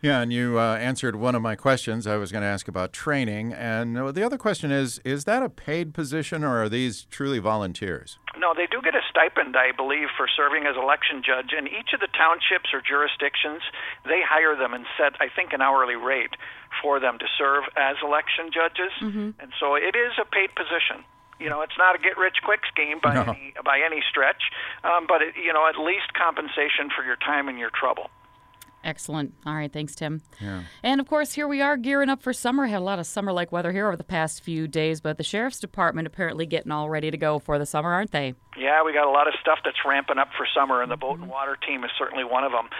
Yeah, 0.00 0.20
and 0.20 0.32
you 0.32 0.60
uh, 0.60 0.76
answered 0.76 1.16
one 1.16 1.34
of 1.34 1.42
my 1.42 1.56
questions. 1.56 2.06
I 2.06 2.16
was 2.16 2.30
going 2.30 2.42
to 2.42 2.48
ask 2.48 2.68
about 2.68 2.92
training. 2.92 3.52
And 3.52 3.98
uh, 3.98 4.12
the 4.12 4.22
other 4.22 4.38
question 4.38 4.70
is 4.70 5.00
Is 5.04 5.24
that 5.24 5.42
a 5.42 5.48
paid 5.48 5.92
position 5.92 6.44
or 6.44 6.62
are 6.62 6.68
these 6.68 7.04
truly 7.10 7.40
volunteers? 7.40 8.18
No, 8.38 8.54
they 8.54 8.66
do 8.70 8.80
get 8.80 8.94
a 8.94 9.02
stipend, 9.10 9.56
I 9.56 9.72
believe, 9.76 10.06
for 10.16 10.28
serving 10.28 10.66
as 10.66 10.76
election 10.76 11.22
judge. 11.26 11.50
And 11.50 11.66
each 11.66 11.90
of 11.92 11.98
the 11.98 12.06
townships 12.14 12.70
or 12.72 12.80
jurisdictions, 12.80 13.62
they 14.04 14.22
hire 14.22 14.54
them 14.54 14.72
and 14.72 14.86
set, 14.96 15.18
I 15.20 15.26
think, 15.34 15.52
an 15.52 15.60
hourly 15.60 15.96
rate 15.96 16.38
for 16.80 17.00
them 17.00 17.18
to 17.18 17.26
serve 17.36 17.64
as 17.76 17.96
election 18.02 18.54
judges. 18.54 18.94
Mm-hmm. 19.02 19.42
And 19.42 19.50
so 19.58 19.74
it 19.74 19.98
is 19.98 20.14
a 20.20 20.24
paid 20.24 20.54
position. 20.54 21.02
You 21.40 21.48
know, 21.48 21.62
it's 21.62 21.78
not 21.78 21.94
a 21.94 21.98
get-rich-quick 21.98 22.60
scheme 22.70 22.98
by 23.02 23.14
no. 23.14 23.22
any 23.22 23.54
by 23.64 23.78
any 23.78 24.02
stretch, 24.10 24.50
um, 24.82 25.06
but 25.06 25.22
it, 25.22 25.34
you 25.38 25.52
know, 25.52 25.68
at 25.68 25.78
least 25.78 26.10
compensation 26.14 26.90
for 26.94 27.04
your 27.04 27.14
time 27.14 27.48
and 27.48 27.58
your 27.58 27.70
trouble. 27.70 28.10
Excellent. 28.88 29.34
All 29.44 29.54
right. 29.54 29.70
Thanks, 29.70 29.94
Tim. 29.94 30.22
Yeah. 30.40 30.62
And 30.82 30.98
of 30.98 31.06
course, 31.06 31.34
here 31.34 31.46
we 31.46 31.60
are 31.60 31.76
gearing 31.76 32.08
up 32.08 32.22
for 32.22 32.32
summer. 32.32 32.64
Had 32.64 32.78
a 32.78 32.80
lot 32.80 32.98
of 32.98 33.06
summer 33.06 33.32
like 33.32 33.52
weather 33.52 33.70
here 33.70 33.86
over 33.86 33.96
the 33.98 34.02
past 34.02 34.42
few 34.42 34.66
days, 34.66 35.02
but 35.02 35.18
the 35.18 35.22
sheriff's 35.22 35.60
department 35.60 36.06
apparently 36.06 36.46
getting 36.46 36.72
all 36.72 36.88
ready 36.88 37.10
to 37.10 37.18
go 37.18 37.38
for 37.38 37.58
the 37.58 37.66
summer, 37.66 37.92
aren't 37.92 38.12
they? 38.12 38.32
Yeah, 38.56 38.82
we 38.82 38.94
got 38.94 39.06
a 39.06 39.10
lot 39.10 39.28
of 39.28 39.34
stuff 39.42 39.58
that's 39.62 39.76
ramping 39.86 40.16
up 40.16 40.30
for 40.38 40.46
summer, 40.54 40.80
and 40.80 40.90
the 40.90 40.96
boat 40.96 41.16
and 41.16 41.24
mm-hmm. 41.24 41.32
water 41.32 41.58
team 41.66 41.84
is 41.84 41.90
certainly 41.98 42.24
one 42.24 42.44
of 42.44 42.52
them. 42.52 42.70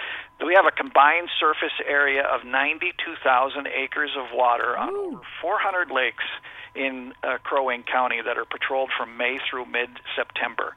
We 0.41 0.55
have 0.55 0.65
a 0.65 0.71
combined 0.71 1.29
surface 1.39 1.77
area 1.87 2.23
of 2.23 2.47
92,000 2.47 3.67
acres 3.67 4.11
of 4.17 4.29
water 4.33 4.79
on 4.79 4.95
over 4.95 5.21
400 5.43 5.91
lakes 5.91 6.25
in 6.75 7.13
uh, 7.23 7.37
Crow 7.45 7.65
Wing 7.65 7.83
County 7.83 8.23
that 8.25 8.39
are 8.39 8.47
patrolled 8.47 8.91
from 8.97 9.19
May 9.19 9.37
through 9.51 9.67
mid 9.67 9.91
September. 10.17 10.75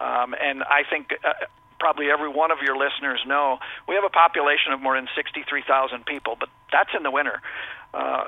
Um, 0.00 0.34
and 0.38 0.64
I 0.64 0.82
think. 0.90 1.14
Uh, 1.24 1.32
probably 1.78 2.10
every 2.10 2.28
one 2.28 2.50
of 2.50 2.58
your 2.62 2.76
listeners 2.76 3.20
know, 3.26 3.58
we 3.88 3.94
have 3.94 4.04
a 4.04 4.10
population 4.10 4.72
of 4.72 4.80
more 4.80 4.96
than 4.96 5.08
63,000 5.14 6.04
people, 6.06 6.36
but 6.38 6.48
that's 6.72 6.90
in 6.96 7.02
the 7.02 7.10
winter. 7.10 7.40
Uh, 7.92 8.24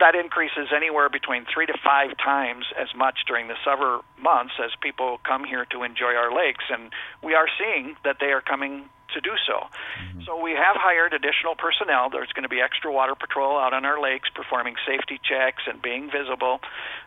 that 0.00 0.14
increases 0.14 0.68
anywhere 0.74 1.08
between 1.08 1.44
three 1.52 1.66
to 1.66 1.74
five 1.84 2.16
times 2.16 2.64
as 2.80 2.88
much 2.96 3.20
during 3.26 3.48
the 3.48 3.56
summer 3.64 4.00
months 4.18 4.54
as 4.62 4.70
people 4.80 5.20
come 5.24 5.44
here 5.44 5.66
to 5.66 5.82
enjoy 5.82 6.14
our 6.14 6.34
lakes. 6.34 6.64
And 6.70 6.92
we 7.22 7.34
are 7.34 7.46
seeing 7.58 7.96
that 8.04 8.16
they 8.18 8.32
are 8.32 8.40
coming 8.40 8.88
to 9.12 9.20
do 9.20 9.32
so. 9.46 9.66
Mm-hmm. 9.66 10.22
So 10.26 10.40
we 10.40 10.52
have 10.52 10.76
hired 10.76 11.12
additional 11.12 11.54
personnel. 11.54 12.10
There's 12.10 12.32
going 12.32 12.44
to 12.44 12.52
be 12.52 12.60
extra 12.60 12.92
water 12.92 13.14
patrol 13.14 13.58
out 13.58 13.72
on 13.72 13.84
our 13.84 14.00
lakes 14.00 14.28
performing 14.34 14.74
safety 14.86 15.20
checks 15.22 15.62
and 15.66 15.80
being 15.80 16.10
visible. 16.10 16.60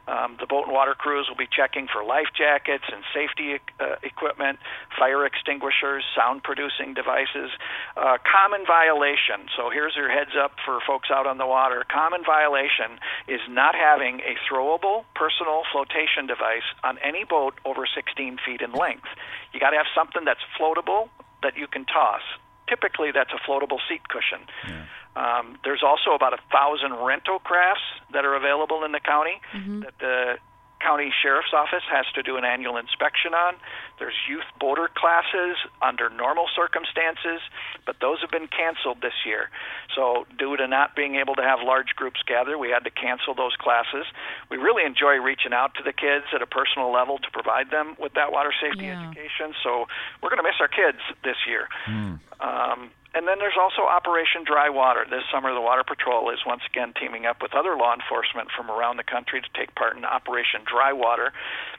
Um, 0.08 0.38
the 0.40 0.46
boat 0.46 0.66
and 0.66 0.74
water 0.74 0.94
crews 0.94 1.26
will 1.28 1.40
be 1.40 1.50
checking 1.50 1.88
for 1.88 2.04
life 2.04 2.30
jackets 2.38 2.86
and 2.94 3.02
safety 3.14 3.58
uh, 3.80 3.98
equipment, 4.04 4.60
fire 4.98 5.26
extinguishers, 5.26 6.04
sound 6.16 6.44
producing 6.44 6.94
devices. 6.94 7.50
Uh, 7.98 8.18
common 8.22 8.66
violation. 8.66 9.50
So 9.58 9.70
here's 9.74 9.96
your 9.96 10.12
heads 10.12 10.38
up 10.38 10.54
for 10.64 10.80
folks 10.86 11.10
out 11.10 11.26
on 11.26 11.38
the 11.38 11.48
water. 11.48 11.84
Common 11.90 12.22
violation 12.24 13.02
is 13.28 13.42
not 13.50 13.74
having 13.74 14.22
a 14.22 14.38
throwable 14.46 15.06
personal 15.16 15.64
flotation 15.72 16.28
device 16.28 16.68
on 16.84 16.98
any 17.00 17.24
boat 17.24 17.56
over 17.66 17.88
16 17.90 18.38
feet 18.46 18.62
in 18.62 18.74
length. 18.74 19.10
You 19.54 19.60
got 19.60 19.72
to 19.72 19.78
have 19.78 19.90
something 19.96 20.26
that's 20.26 20.44
floatable 20.60 21.10
that 21.46 21.56
you 21.56 21.68
can 21.68 21.86
toss. 21.86 22.25
Typically, 22.68 23.12
that's 23.14 23.30
a 23.30 23.42
floatable 23.46 23.78
seat 23.88 24.02
cushion. 24.10 24.42
Yeah. 24.68 24.86
Um, 25.16 25.58
there's 25.64 25.84
also 25.86 26.12
about 26.18 26.34
a 26.34 26.42
thousand 26.52 26.94
rental 27.06 27.38
crafts 27.40 27.86
that 28.12 28.25
are 28.25 28.36
available 28.36 28.84
in 28.84 28.92
the 28.92 29.00
county 29.00 29.40
mm-hmm. 29.54 29.82
that 29.82 29.94
the 30.00 30.38
county 30.86 31.10
sheriff's 31.10 31.54
office 31.54 31.82
has 31.89 32.06
to 32.13 32.22
do 32.22 32.38
an 32.38 32.46
annual 32.46 32.77
inspection 32.77 33.34
on. 33.34 33.56
There's 33.98 34.13
youth 34.30 34.46
boater 34.60 34.89
classes 34.94 35.58
under 35.82 36.10
normal 36.10 36.46
circumstances, 36.54 37.42
but 37.86 37.98
those 38.01 38.22
have 38.22 38.30
been 38.30 38.48
canceled 38.48 39.01
this 39.01 39.25
year. 39.25 39.50
So, 39.96 40.27
due 40.38 40.56
to 40.58 40.68
not 40.68 40.96
being 40.96 41.15
able 41.15 41.34
to 41.36 41.42
have 41.42 41.60
large 41.65 41.96
groups 41.96 42.22
gather, 42.27 42.58
we 42.58 42.70
had 42.70 42.84
to 42.84 42.92
cancel 42.92 43.34
those 43.34 43.56
classes. 43.58 44.06
We 44.51 44.58
really 44.58 44.86
enjoy 44.86 45.18
reaching 45.18 45.54
out 45.54 45.74
to 45.75 45.84
the 45.84 45.94
kids 45.94 46.30
at 46.36 46.42
a 46.42 46.48
personal 46.48 46.92
level 46.94 47.18
to 47.18 47.30
provide 47.34 47.72
them 47.72 47.96
with 47.98 48.13
that 48.13 48.32
water 48.32 48.54
safety 48.54 48.86
yeah. 48.86 49.01
education. 49.01 49.58
So, 49.63 49.88
we're 50.22 50.30
going 50.30 50.44
to 50.44 50.48
miss 50.48 50.62
our 50.62 50.70
kids 50.70 51.01
this 51.24 51.38
year. 51.48 51.68
Mm. 51.89 52.20
Um, 52.39 52.92
and 53.15 53.25
then 53.25 53.39
there's 53.39 53.55
also 53.55 53.88
Operation 53.88 54.43
Dry 54.43 54.69
Water. 54.69 55.07
This 55.10 55.24
summer, 55.31 55.53
the 55.53 55.62
Water 55.63 55.84
Patrol 55.88 56.29
is 56.31 56.43
once 56.45 56.62
again 56.67 56.93
teaming 57.00 57.25
up 57.25 57.41
with 57.41 57.55
other 57.55 57.77
law 57.77 57.95
enforcement 57.95 58.50
from 58.51 58.69
around 58.69 58.98
the 58.98 59.07
country 59.07 59.39
to 59.39 59.48
take 59.57 59.74
part 59.74 59.95
in 59.95 60.03
Operation 60.03 60.67
Dry 60.67 60.91
Water. 60.91 61.31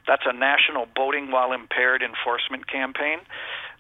That's 0.08 0.24
a 0.24 0.32
national 0.32 0.88
boating 0.96 1.30
while 1.30 1.52
impaired 1.52 2.00
enforcement 2.00 2.66
campaign. 2.66 3.20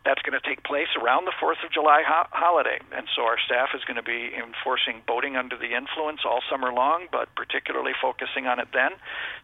That's 0.06 0.22
going 0.22 0.38
to 0.38 0.46
take 0.46 0.62
place 0.62 0.94
around 0.94 1.26
the 1.26 1.34
4th 1.34 1.58
of 1.66 1.74
July 1.74 2.06
ho- 2.06 2.30
holiday. 2.30 2.78
And 2.94 3.10
so 3.10 3.26
our 3.26 3.42
staff 3.42 3.74
is 3.74 3.82
going 3.82 3.98
to 3.98 4.06
be 4.06 4.30
enforcing 4.38 5.02
boating 5.02 5.34
under 5.34 5.58
the 5.58 5.74
influence 5.74 6.22
all 6.22 6.46
summer 6.46 6.72
long, 6.72 7.10
but 7.10 7.26
particularly 7.34 7.90
focusing 8.00 8.46
on 8.46 8.62
it 8.62 8.70
then. 8.72 8.94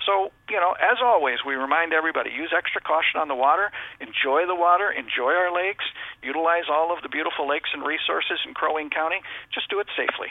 So, 0.06 0.30
you 0.46 0.62
know, 0.62 0.78
as 0.78 1.02
always, 1.02 1.42
we 1.42 1.58
remind 1.58 1.92
everybody 1.92 2.30
use 2.30 2.54
extra 2.56 2.80
caution 2.80 3.18
on 3.18 3.26
the 3.26 3.34
water, 3.34 3.74
enjoy 3.98 4.46
the 4.46 4.54
water, 4.54 4.86
enjoy 4.94 5.34
our 5.34 5.50
lakes, 5.50 5.84
utilize 6.22 6.70
all 6.70 6.94
of 6.94 7.02
the 7.02 7.10
beautiful 7.10 7.50
lakes 7.50 7.70
and 7.74 7.82
resources 7.82 8.38
in 8.46 8.54
Crow 8.54 8.78
Wing 8.78 8.90
County. 8.90 9.18
Just 9.52 9.68
do 9.68 9.80
it 9.82 9.90
safely. 9.98 10.30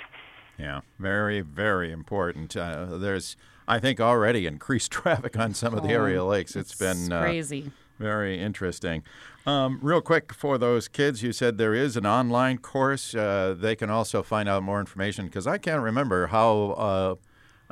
Yeah, 0.57 0.81
very, 0.99 1.41
very 1.41 1.91
important. 1.91 2.55
Uh, 2.55 2.97
there's, 2.97 3.35
I 3.67 3.79
think, 3.79 3.99
already 3.99 4.47
increased 4.47 4.91
traffic 4.95 5.37
on 5.37 5.53
some 5.53 5.73
of 5.73 5.83
the 5.83 5.89
area 5.89 6.23
oh, 6.23 6.27
lakes. 6.27 6.55
it's, 6.55 6.71
it's 6.71 6.79
been 6.79 7.11
uh, 7.11 7.21
crazy. 7.21 7.71
Very 8.01 8.39
interesting. 8.39 9.03
Um, 9.45 9.79
real 9.81 10.01
quick 10.01 10.33
for 10.33 10.57
those 10.57 10.87
kids, 10.87 11.23
you 11.23 11.31
said 11.31 11.57
there 11.57 11.73
is 11.73 11.95
an 11.95 12.05
online 12.05 12.57
course. 12.57 13.15
Uh, 13.15 13.55
they 13.57 13.75
can 13.75 13.89
also 13.89 14.23
find 14.23 14.49
out 14.49 14.63
more 14.63 14.79
information 14.79 15.25
because 15.25 15.47
I 15.47 15.57
can't 15.57 15.81
remember 15.81 16.27
how, 16.27 16.71
uh, 16.77 17.15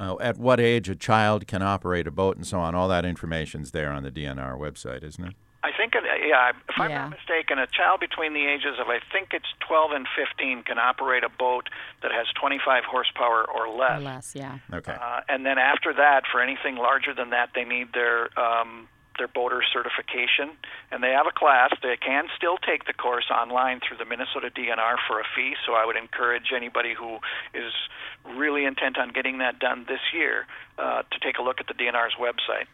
uh, 0.02 0.16
at 0.22 0.38
what 0.38 0.60
age 0.60 0.88
a 0.88 0.96
child 0.96 1.48
can 1.48 1.62
operate 1.62 2.08
a 2.08 2.12
boat 2.12 2.38
and 2.38 2.46
so 2.46 2.60
on. 2.60 2.76
All 2.76 2.88
that 2.88 3.06
information's 3.06 3.72
there 3.72 3.92
on 3.92 4.04
the 4.04 4.12
DNR 4.12 4.58
website, 4.58 5.04
isn't 5.04 5.24
it? 5.24 5.34
I 5.62 5.72
think, 5.76 5.94
uh, 5.94 6.00
yeah, 6.26 6.52
if 6.70 6.80
I'm 6.80 6.90
not 6.90 7.10
mistaken, 7.10 7.60
a 7.60 7.68
child 7.68 8.00
between 8.00 8.34
the 8.34 8.46
ages 8.46 8.80
of 8.80 8.88
I 8.88 9.00
think 9.12 9.30
it's 9.34 9.50
12 9.68 9.92
and 9.92 10.08
15 10.16 10.64
can 10.64 10.80
operate 10.80 11.26
a 11.26 11.30
boat 11.30 11.70
that 12.02 12.12
has 12.12 12.28
25 12.40 12.86
horsepower 12.86 13.46
or 13.50 13.68
less. 13.68 14.00
Or 14.00 14.04
less, 14.04 14.36
yeah. 14.36 14.60
Okay. 14.72 14.94
Uh, 14.94 15.22
and 15.28 15.46
then 15.46 15.58
after 15.58 15.94
that, 15.94 16.24
for 16.32 16.40
anything 16.40 16.78
larger 16.78 17.14
than 17.14 17.32
that, 17.32 17.50
they 17.56 17.66
need 17.66 17.92
their 17.94 18.30
um, 18.40 18.88
their 19.20 19.28
boater 19.28 19.62
certification, 19.62 20.58
and 20.92 21.04
they 21.04 21.12
have 21.12 21.28
a 21.28 21.32
class. 21.38 21.70
They 21.84 21.98
can 21.98 22.26
still 22.36 22.58
take 22.58 22.86
the 22.86 22.94
course 22.94 23.30
online 23.30 23.82
through 23.86 23.98
the 23.98 24.06
Minnesota 24.06 24.50
DNR 24.50 24.96
for 25.08 25.20
a 25.20 25.24
fee. 25.36 25.54
So 25.66 25.74
I 25.74 25.86
would 25.86 25.98
encourage 25.98 26.52
anybody 26.56 26.96
who 26.98 27.20
is 27.54 27.74
really 28.36 28.66
intent 28.66 28.98
on 28.98 29.10
getting 29.14 29.38
that 29.40 29.60
done 29.60 29.86
this 29.88 30.02
year 30.14 30.48
uh, 30.80 31.04
to 31.04 31.20
take 31.20 31.38
a 31.38 31.44
look 31.44 31.60
at 31.60 31.68
the 31.68 31.76
DNR's 31.76 32.16
website. 32.20 32.66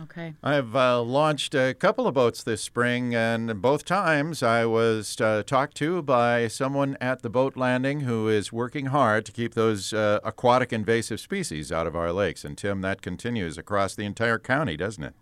Okay. 0.00 0.34
I've 0.42 0.74
uh, 0.74 1.02
launched 1.02 1.54
a 1.54 1.74
couple 1.74 2.06
of 2.06 2.14
boats 2.14 2.42
this 2.42 2.62
spring, 2.62 3.14
and 3.14 3.60
both 3.60 3.84
times 3.84 4.42
I 4.42 4.64
was 4.64 5.20
uh, 5.20 5.42
talked 5.44 5.76
to 5.76 6.00
by 6.02 6.48
someone 6.48 6.96
at 7.00 7.22
the 7.22 7.28
boat 7.28 7.56
landing 7.56 8.00
who 8.00 8.28
is 8.28 8.52
working 8.52 8.86
hard 8.86 9.26
to 9.26 9.32
keep 9.32 9.54
those 9.54 9.92
uh, 9.92 10.20
aquatic 10.24 10.72
invasive 10.72 11.20
species 11.20 11.70
out 11.70 11.86
of 11.86 11.94
our 11.94 12.12
lakes. 12.12 12.44
And 12.44 12.56
Tim, 12.56 12.80
that 12.80 13.02
continues 13.02 13.58
across 13.58 13.94
the 13.94 14.04
entire 14.04 14.38
county, 14.38 14.76
doesn't 14.76 15.04
it? 15.04 15.14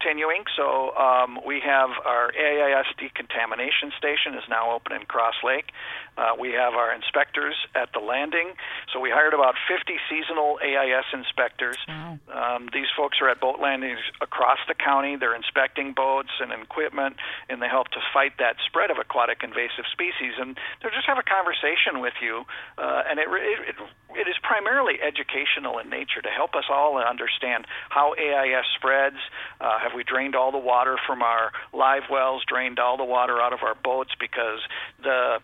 Continuing. 0.00 0.44
So 0.56 0.96
um, 0.96 1.38
we 1.44 1.60
have 1.64 1.90
our 2.04 2.32
AIS 2.32 2.86
decontamination 2.98 3.92
station 3.96 4.34
is 4.34 4.44
now 4.48 4.72
open 4.72 4.92
in 4.92 5.04
Cross 5.06 5.36
Lake. 5.44 5.72
Uh, 6.20 6.36
we 6.38 6.52
have 6.52 6.74
our 6.74 6.92
inspectors 6.92 7.56
at 7.74 7.88
the 7.96 7.98
landing. 7.98 8.52
So 8.92 9.00
we 9.00 9.08
hired 9.08 9.32
about 9.32 9.54
50 9.64 9.96
seasonal 10.12 10.60
AIS 10.60 11.08
inspectors. 11.16 11.78
Wow. 11.88 12.18
Um, 12.28 12.68
these 12.74 12.92
folks 12.92 13.16
are 13.22 13.30
at 13.30 13.40
boat 13.40 13.56
landings 13.58 14.04
across 14.20 14.58
the 14.68 14.74
county. 14.74 15.16
They're 15.16 15.34
inspecting 15.34 15.94
boats 15.96 16.28
and 16.40 16.52
equipment, 16.52 17.16
and 17.48 17.62
they 17.62 17.68
help 17.68 17.88
to 17.96 18.00
fight 18.12 18.36
that 18.38 18.56
spread 18.66 18.90
of 18.90 18.98
aquatic 18.98 19.40
invasive 19.42 19.88
species. 19.90 20.36
And 20.36 20.60
they'll 20.82 20.92
just 20.92 21.08
have 21.08 21.16
a 21.16 21.24
conversation 21.24 22.04
with 22.04 22.14
you, 22.20 22.44
uh, 22.76 23.08
and 23.08 23.18
it, 23.18 23.28
it, 23.32 23.76
it 24.12 24.28
is 24.28 24.36
primarily 24.44 25.00
educational 25.00 25.78
in 25.78 25.88
nature 25.88 26.20
to 26.20 26.28
help 26.28 26.54
us 26.54 26.68
all 26.68 27.00
understand 27.00 27.66
how 27.88 28.12
AIS 28.12 28.68
spreads. 28.76 29.16
Uh, 29.60 29.78
have 29.80 29.92
we 29.96 30.04
drained 30.04 30.36
all 30.36 30.52
the 30.52 30.60
water 30.60 30.98
from 31.06 31.22
our 31.22 31.52
live 31.72 32.04
wells, 32.10 32.42
drained 32.46 32.78
all 32.78 32.96
the 32.96 33.04
water 33.08 33.40
out 33.40 33.52
of 33.52 33.60
our 33.62 33.74
boats 33.74 34.12
because 34.20 34.60
the 35.02 35.40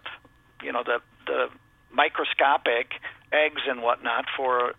you 0.62 0.72
know 0.72 0.82
the 0.84 1.00
the 1.26 1.46
microscopic 1.92 2.92
eggs 3.32 3.62
and 3.68 3.82
whatnot 3.82 4.26
for 4.36 4.72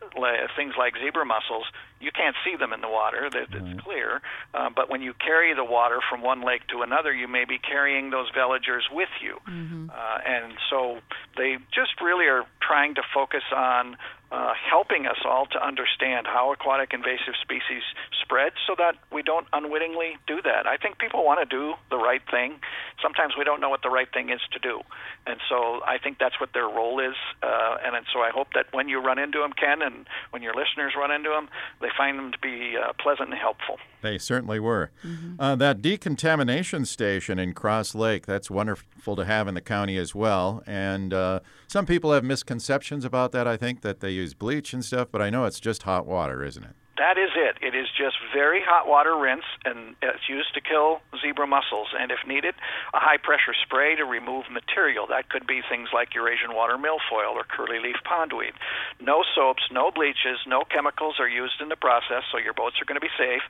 things 0.55 0.73
like 0.77 0.93
zebra 0.95 1.25
mussels 1.25 1.65
you 1.99 2.11
can't 2.11 2.35
see 2.45 2.55
them 2.55 2.73
in 2.73 2.81
the 2.81 2.89
water. 2.89 3.29
That 3.31 3.43
it's 3.43 3.53
mm-hmm. 3.53 3.79
clear. 3.79 4.21
Uh, 4.53 4.69
but 4.73 4.89
when 4.89 5.01
you 5.01 5.13
carry 5.13 5.53
the 5.53 5.63
water 5.63 5.99
from 6.09 6.21
one 6.21 6.45
lake 6.45 6.67
to 6.67 6.81
another, 6.81 7.13
you 7.13 7.27
may 7.27 7.45
be 7.45 7.57
carrying 7.57 8.11
those 8.11 8.29
veligers 8.31 8.85
with 8.91 9.09
you. 9.21 9.37
Mm-hmm. 9.49 9.89
Uh, 9.89 10.17
and 10.25 10.53
so 10.69 10.99
they 11.37 11.57
just 11.73 12.01
really 12.01 12.25
are 12.25 12.45
trying 12.61 12.95
to 12.95 13.01
focus 13.13 13.43
on 13.55 13.97
uh, 14.29 14.53
helping 14.69 15.05
us 15.05 15.17
all 15.23 15.45
to 15.45 15.65
understand 15.65 16.27
how 16.27 16.51
aquatic 16.51 16.93
invasive 16.93 17.33
species 17.41 17.83
spread 18.21 18.51
so 18.67 18.75
that 18.77 18.95
we 19.11 19.23
don't 19.23 19.47
unwittingly 19.53 20.17
do 20.27 20.41
that. 20.41 20.67
I 20.67 20.75
think 20.75 20.99
people 20.99 21.23
want 21.23 21.39
to 21.39 21.45
do 21.45 21.75
the 21.89 21.97
right 21.97 22.21
thing. 22.29 22.59
Sometimes 23.01 23.35
we 23.37 23.45
don't 23.45 23.61
know 23.61 23.69
what 23.69 23.83
the 23.83 23.89
right 23.89 24.11
thing 24.11 24.29
is 24.29 24.41
to 24.51 24.59
do. 24.59 24.81
And 25.25 25.39
so 25.47 25.79
I 25.85 25.97
think 25.97 26.17
that's 26.19 26.39
what 26.41 26.51
their 26.53 26.67
role 26.67 26.99
is. 26.99 27.15
Uh, 27.41 27.77
and, 27.85 27.95
and 27.95 28.05
so 28.11 28.19
I 28.19 28.31
hope 28.31 28.49
that 28.53 28.65
when 28.73 28.89
you 28.89 28.99
run 28.99 29.17
into 29.17 29.39
them, 29.39 29.53
Ken, 29.53 29.81
and 29.81 30.05
when 30.31 30.41
your 30.41 30.53
listeners 30.53 30.93
run 30.97 31.11
into 31.11 31.29
them, 31.29 31.47
they 31.79 31.89
find 31.95 32.19
them 32.19 32.33
to 32.33 32.39
be 32.39 32.75
uh, 32.75 32.91
pleasant 32.99 33.29
and 33.29 33.39
helpful. 33.39 33.77
They 34.07 34.17
certainly 34.17 34.59
were. 34.59 34.91
Mm-hmm. 35.05 35.39
Uh, 35.39 35.55
that 35.57 35.81
decontamination 35.81 36.85
station 36.85 37.37
in 37.37 37.53
Cross 37.53 37.93
Lake, 37.93 38.25
that's 38.25 38.49
wonderful 38.49 39.17
to 39.17 39.25
have 39.25 39.49
in 39.49 39.53
the 39.53 39.61
county 39.61 39.97
as 39.97 40.15
well. 40.15 40.63
And 40.65 41.13
uh, 41.13 41.41
some 41.67 41.85
people 41.85 42.13
have 42.13 42.23
misconceptions 42.23 43.03
about 43.03 43.33
that, 43.33 43.47
I 43.47 43.57
think, 43.57 43.81
that 43.81 43.99
they 43.99 44.11
use 44.11 44.33
bleach 44.33 44.73
and 44.73 44.83
stuff, 44.83 45.09
but 45.11 45.21
I 45.21 45.29
know 45.29 45.43
it's 45.43 45.59
just 45.59 45.83
hot 45.83 46.05
water, 46.05 46.41
isn't 46.41 46.63
it? 46.63 46.75
That 46.97 47.17
is 47.21 47.29
it. 47.37 47.61
It 47.61 47.77
is 47.77 47.85
just 47.93 48.17
very 48.33 48.61
hot 48.61 48.87
water 48.89 49.13
rinse, 49.15 49.45
and 49.65 49.95
it's 50.01 50.25
used 50.27 50.53
to 50.55 50.61
kill 50.61 50.99
zebra 51.21 51.45
mussels. 51.45 51.93
And 51.93 52.11
if 52.11 52.25
needed, 52.25 52.55
a 52.93 52.99
high 52.99 53.21
pressure 53.21 53.53
spray 53.53 53.95
to 53.95 54.05
remove 54.05 54.49
material. 54.49 55.05
That 55.05 55.29
could 55.29 55.45
be 55.45 55.61
things 55.61 55.89
like 55.93 56.15
Eurasian 56.15 56.57
water 56.57 56.73
milfoil 56.73 57.37
or 57.37 57.45
curly 57.45 57.77
leaf 57.77 58.01
pondweed. 58.01 58.57
No 58.99 59.21
soaps, 59.35 59.69
no 59.69 59.91
bleaches, 59.93 60.41
no 60.47 60.63
chemicals 60.65 61.21
are 61.21 61.29
used 61.29 61.61
in 61.61 61.69
the 61.69 61.77
process, 61.77 62.25
so 62.31 62.41
your 62.41 62.53
boats 62.53 62.81
are 62.81 62.85
going 62.85 62.99
to 62.99 63.05
be 63.05 63.13
safe. 63.13 63.45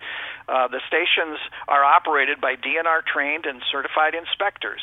Uh, 0.51 0.68
the 0.68 0.84
stations 0.88 1.39
are 1.68 1.84
operated 1.84 2.42
by 2.42 2.56
DNR 2.56 3.00
trained 3.08 3.46
and 3.46 3.63
certified 3.72 4.12
inspectors 4.13 4.82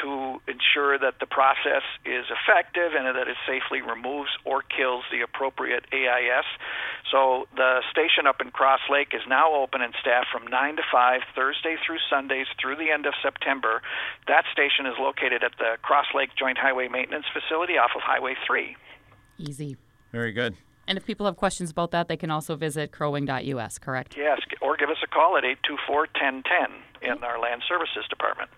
to 0.00 0.40
ensure 0.48 0.98
that 0.98 1.20
the 1.20 1.26
process 1.26 1.82
is 2.04 2.24
effective 2.30 2.96
and 2.96 3.04
that 3.04 3.28
it 3.28 3.36
safely 3.46 3.82
removes 3.82 4.30
or 4.44 4.62
kills 4.62 5.04
the 5.10 5.20
appropriate 5.20 5.84
AIS. 5.92 6.46
So 7.10 7.48
the 7.56 7.80
station 7.90 8.26
up 8.26 8.40
in 8.40 8.50
Cross 8.50 8.80
Lake 8.90 9.08
is 9.12 9.22
now 9.28 9.54
open 9.54 9.80
and 9.80 9.94
staffed 10.00 10.28
from 10.30 10.46
9 10.46 10.76
to 10.76 10.82
5, 10.92 11.20
Thursday 11.34 11.76
through 11.84 11.98
Sundays 12.10 12.46
through 12.60 12.76
the 12.76 12.90
end 12.90 13.06
of 13.06 13.14
September. 13.22 13.80
That 14.26 14.44
station 14.52 14.84
is 14.86 14.94
located 15.00 15.42
at 15.42 15.52
the 15.58 15.76
Cross 15.82 16.06
Lake 16.14 16.30
Joint 16.38 16.58
Highway 16.58 16.88
Maintenance 16.88 17.26
Facility 17.32 17.78
off 17.78 17.90
of 17.96 18.02
Highway 18.02 18.34
3. 18.46 18.76
Easy. 19.38 19.76
Very 20.12 20.32
good. 20.32 20.54
And 20.86 20.96
if 20.96 21.04
people 21.04 21.26
have 21.26 21.36
questions 21.36 21.70
about 21.70 21.90
that, 21.90 22.08
they 22.08 22.16
can 22.16 22.30
also 22.30 22.56
visit 22.56 22.92
crowwing.us, 22.92 23.78
correct? 23.78 24.16
Yes, 24.16 24.40
or 24.62 24.76
give 24.76 24.88
us 24.88 24.96
a 25.04 25.06
call 25.06 25.36
at 25.36 25.44
824 25.44 26.08
1010 26.16 27.12
in 27.12 27.22
our 27.22 27.38
Land 27.38 27.62
Services 27.68 28.04
Department. 28.08 28.50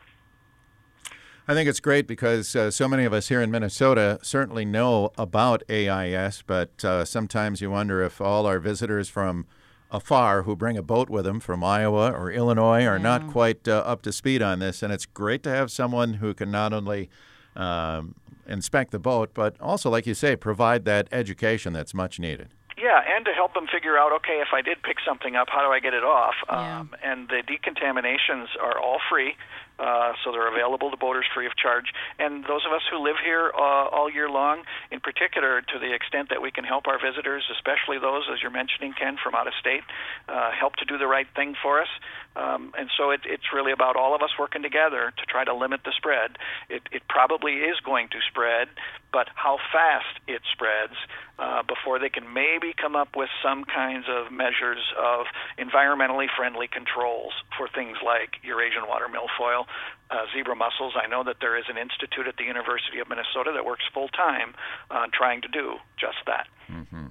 I 1.49 1.55
think 1.55 1.69
it's 1.69 1.81
great 1.81 2.07
because 2.07 2.55
uh, 2.55 2.71
so 2.71 2.87
many 2.87 3.05
of 3.05 3.13
us 3.13 3.29
here 3.29 3.41
in 3.41 3.51
Minnesota 3.51 4.19
certainly 4.23 4.65
know 4.65 5.11
about 5.19 5.63
AIS, 5.69 6.43
but 6.47 6.85
uh, 6.85 7.05
sometimes 7.05 7.61
you 7.61 7.71
wonder 7.71 8.03
if 8.03 8.21
all 8.21 8.47
our 8.47 8.59
visitors 8.59 9.09
from 9.09 9.47
afar 9.91 10.43
who 10.43 10.55
bring 10.55 10.77
a 10.77 10.83
boat 10.83 11.11
with 11.11 11.25
them 11.25 11.41
from 11.41 11.65
Iowa 11.65 12.13
or 12.13 12.31
Illinois 12.31 12.85
are 12.87 12.97
yeah. 12.97 13.03
not 13.03 13.29
quite 13.29 13.67
uh, 13.67 13.79
up 13.79 14.03
to 14.03 14.13
speed 14.13 14.43
on 14.43 14.61
this. 14.61 14.83
And 14.83 14.93
it's 14.93 15.07
great 15.07 15.43
to 15.43 15.51
have 15.51 15.71
someone 15.71 16.15
who 16.15 16.35
can 16.35 16.51
not 16.51 16.73
only 16.73 17.11
um, 17.57 18.15
inspect 18.47 18.93
the 18.93 18.99
boat, 18.99 19.31
but 19.35 19.61
also, 19.61 19.91
like 19.91 20.07
you 20.07 20.15
say, 20.15 20.37
provide 20.37 20.85
that 20.85 21.09
education 21.11 21.73
that's 21.73 21.95
much 21.95 22.21
needed. 22.21 22.55
Yeah, 22.91 23.15
and 23.15 23.25
to 23.27 23.31
help 23.31 23.55
them 23.55 23.69
figure 23.71 23.97
out, 23.97 24.11
okay, 24.19 24.43
if 24.43 24.51
I 24.53 24.63
did 24.63 24.83
pick 24.83 24.97
something 25.07 25.37
up, 25.37 25.47
how 25.49 25.63
do 25.63 25.71
I 25.71 25.79
get 25.79 25.95
it 25.95 26.03
off? 26.03 26.35
Yeah. 26.51 26.81
Um, 26.81 26.91
and 27.05 27.29
the 27.29 27.43
decontaminations 27.47 28.49
are 28.61 28.81
all 28.81 28.99
free. 29.09 29.37
Uh, 29.79 30.13
so 30.23 30.31
they're 30.31 30.51
available 30.51 30.91
to 30.91 30.97
boaters 30.97 31.25
free 31.33 31.47
of 31.47 31.57
charge. 31.57 31.95
And 32.19 32.45
those 32.45 32.67
of 32.67 32.73
us 32.73 32.83
who 32.91 32.99
live 32.99 33.17
here 33.25 33.51
uh, 33.55 33.89
all 33.89 34.11
year 34.11 34.29
long, 34.29 34.65
in 34.91 35.01
particular, 35.01 35.63
to 35.63 35.79
the 35.79 35.95
extent 35.95 36.29
that 36.29 36.43
we 36.43 36.51
can 36.51 36.65
help 36.65 36.87
our 36.87 37.01
visitors, 37.01 37.45
especially 37.51 37.99
those, 37.99 38.29
as 38.31 38.43
you're 38.43 38.51
mentioning, 38.51 38.93
Ken, 38.93 39.17
from 39.23 39.35
out 39.35 39.47
of 39.47 39.55
state, 39.59 39.81
uh, 40.29 40.51
help 40.51 40.77
to 40.77 40.85
do 40.85 40.99
the 40.99 41.07
right 41.07 41.27
thing 41.35 41.55
for 41.63 41.81
us. 41.81 41.89
Um, 42.37 42.75
and 42.77 42.91
so 42.99 43.11
it, 43.11 43.23
it's 43.25 43.55
really 43.55 43.73
about 43.73 43.97
all 43.97 44.15
of 44.15 44.21
us 44.21 44.31
working 44.39 44.63
together 44.63 45.15
to 45.17 45.25
try 45.25 45.45
to 45.45 45.55
limit 45.55 45.81
the 45.85 45.93
spread. 45.97 46.37
It, 46.69 46.83
it 46.93 47.03
probably 47.09 47.65
is 47.65 47.81
going 47.81 48.09
to 48.09 48.19
spread, 48.29 48.69
but 49.13 49.29
how 49.35 49.59
fast 49.73 50.21
it 50.27 50.43
spreads 50.53 50.95
uh, 51.39 51.63
before 51.63 51.99
they 51.99 52.09
can 52.09 52.33
maybe 52.33 52.73
come 52.77 52.95
up 52.95 53.17
with 53.17 53.29
some 53.43 53.65
kinds 53.65 54.07
of 54.09 54.33
measures 54.33 54.83
of 54.99 55.27
environmentally 55.59 56.27
friendly 56.37 56.69
controls 56.69 57.33
for 57.57 57.69
things 57.69 57.97
like 58.05 58.37
Eurasian 58.43 58.87
water 58.87 59.07
milfoil, 59.07 59.67
uh, 60.11 60.27
zebra 60.35 60.55
mussels. 60.55 60.95
I 60.97 61.07
know 61.07 61.25
that 61.25 61.37
there 61.41 61.57
is 61.57 61.65
an 61.69 61.79
institute 61.79 62.27
at 62.27 62.37
the 62.37 62.45
University 62.45 63.01
of 63.01 63.09
Minnesota 63.09 63.53
that 63.55 63.65
works 63.65 63.85
full 63.93 64.09
time 64.09 64.55
on 64.91 65.11
trying 65.13 65.43
to 65.43 65.49
do 65.49 65.77
just 65.99 66.19
that. 66.27 66.47
Mm-hmm. 66.71 67.07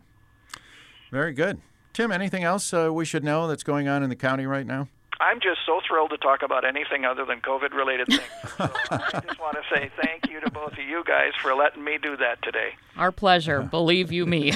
Very 1.12 1.34
good. 1.34 1.62
Tim, 1.94 2.12
anything 2.12 2.44
else 2.44 2.74
uh, 2.74 2.94
we 2.94 3.04
should 3.04 3.24
know 3.24 3.48
that's 3.48 3.64
going 3.64 3.88
on 3.88 4.04
in 4.04 4.10
the 4.10 4.16
county 4.16 4.46
right 4.46 4.66
now? 4.66 4.88
I'm 5.22 5.40
just 5.42 5.60
so 5.66 5.82
thrilled 5.86 6.12
to 6.12 6.18
talk 6.18 6.44
about 6.44 6.64
anything 6.64 7.04
other 7.04 7.26
than 7.26 7.42
COVID 7.42 7.74
related 7.74 8.08
things. 8.08 8.22
So 8.60 8.70
I 8.92 9.22
just 9.26 9.40
want 9.40 9.58
to 9.58 9.64
say 9.74 9.90
thank 10.02 10.30
you 10.30 10.40
to 10.42 10.52
both 10.52 10.74
of 10.74 10.80
you 10.80 11.04
guys 11.06 11.32
for 11.42 11.54
letting 11.54 11.84
me 11.84 11.98
do 12.02 12.18
that 12.18 12.42
today. 12.42 12.72
Our 12.98 13.12
pleasure, 13.12 13.62
believe 13.72 14.12
you 14.12 14.26
me. 14.26 14.54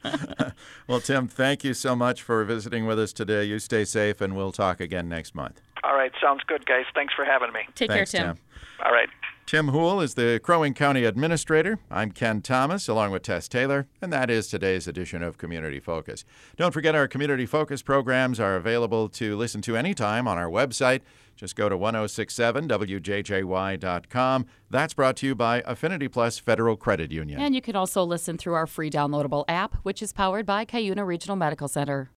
well, 0.86 1.00
Tim, 1.00 1.26
thank 1.26 1.64
you 1.64 1.74
so 1.74 1.96
much 1.96 2.22
for 2.22 2.44
visiting 2.44 2.86
with 2.86 2.98
us 2.98 3.12
today. 3.12 3.44
You 3.44 3.58
stay 3.58 3.84
safe, 3.84 4.20
and 4.20 4.36
we'll 4.36 4.52
talk 4.52 4.80
again 4.80 5.08
next 5.08 5.34
month. 5.34 5.60
All 5.82 5.94
right, 5.94 6.12
sounds 6.20 6.42
good, 6.46 6.66
guys. 6.66 6.84
Thanks 6.94 7.14
for 7.14 7.24
having 7.24 7.52
me. 7.52 7.60
Take 7.74 7.90
Thanks, 7.90 8.12
care, 8.12 8.20
Tim. 8.24 8.36
Tim. 8.36 8.44
All 8.84 8.92
right. 8.92 9.08
Tim 9.48 9.68
Houle 9.68 10.02
is 10.02 10.12
the 10.12 10.38
Crow 10.42 10.60
Wing 10.60 10.74
County 10.74 11.04
Administrator. 11.04 11.78
I'm 11.90 12.12
Ken 12.12 12.42
Thomas, 12.42 12.86
along 12.86 13.12
with 13.12 13.22
Tess 13.22 13.48
Taylor, 13.48 13.86
and 14.02 14.12
that 14.12 14.28
is 14.28 14.46
today's 14.46 14.86
edition 14.86 15.22
of 15.22 15.38
Community 15.38 15.80
Focus. 15.80 16.26
Don't 16.58 16.74
forget 16.74 16.94
our 16.94 17.08
Community 17.08 17.46
Focus 17.46 17.80
programs 17.80 18.38
are 18.38 18.56
available 18.56 19.08
to 19.08 19.38
listen 19.38 19.62
to 19.62 19.74
anytime 19.74 20.28
on 20.28 20.36
our 20.36 20.50
website. 20.50 21.00
Just 21.34 21.56
go 21.56 21.70
to 21.70 21.78
1067wjjy.com. 21.78 24.46
That's 24.68 24.92
brought 24.92 25.16
to 25.16 25.26
you 25.26 25.34
by 25.34 25.62
Affinity 25.64 26.08
Plus 26.08 26.38
Federal 26.38 26.76
Credit 26.76 27.10
Union. 27.10 27.40
And 27.40 27.54
you 27.54 27.62
can 27.62 27.74
also 27.74 28.04
listen 28.04 28.36
through 28.36 28.52
our 28.52 28.66
free 28.66 28.90
downloadable 28.90 29.46
app, 29.48 29.76
which 29.76 30.02
is 30.02 30.12
powered 30.12 30.44
by 30.44 30.66
Cuyuna 30.66 31.06
Regional 31.06 31.36
Medical 31.36 31.68
Center. 31.68 32.10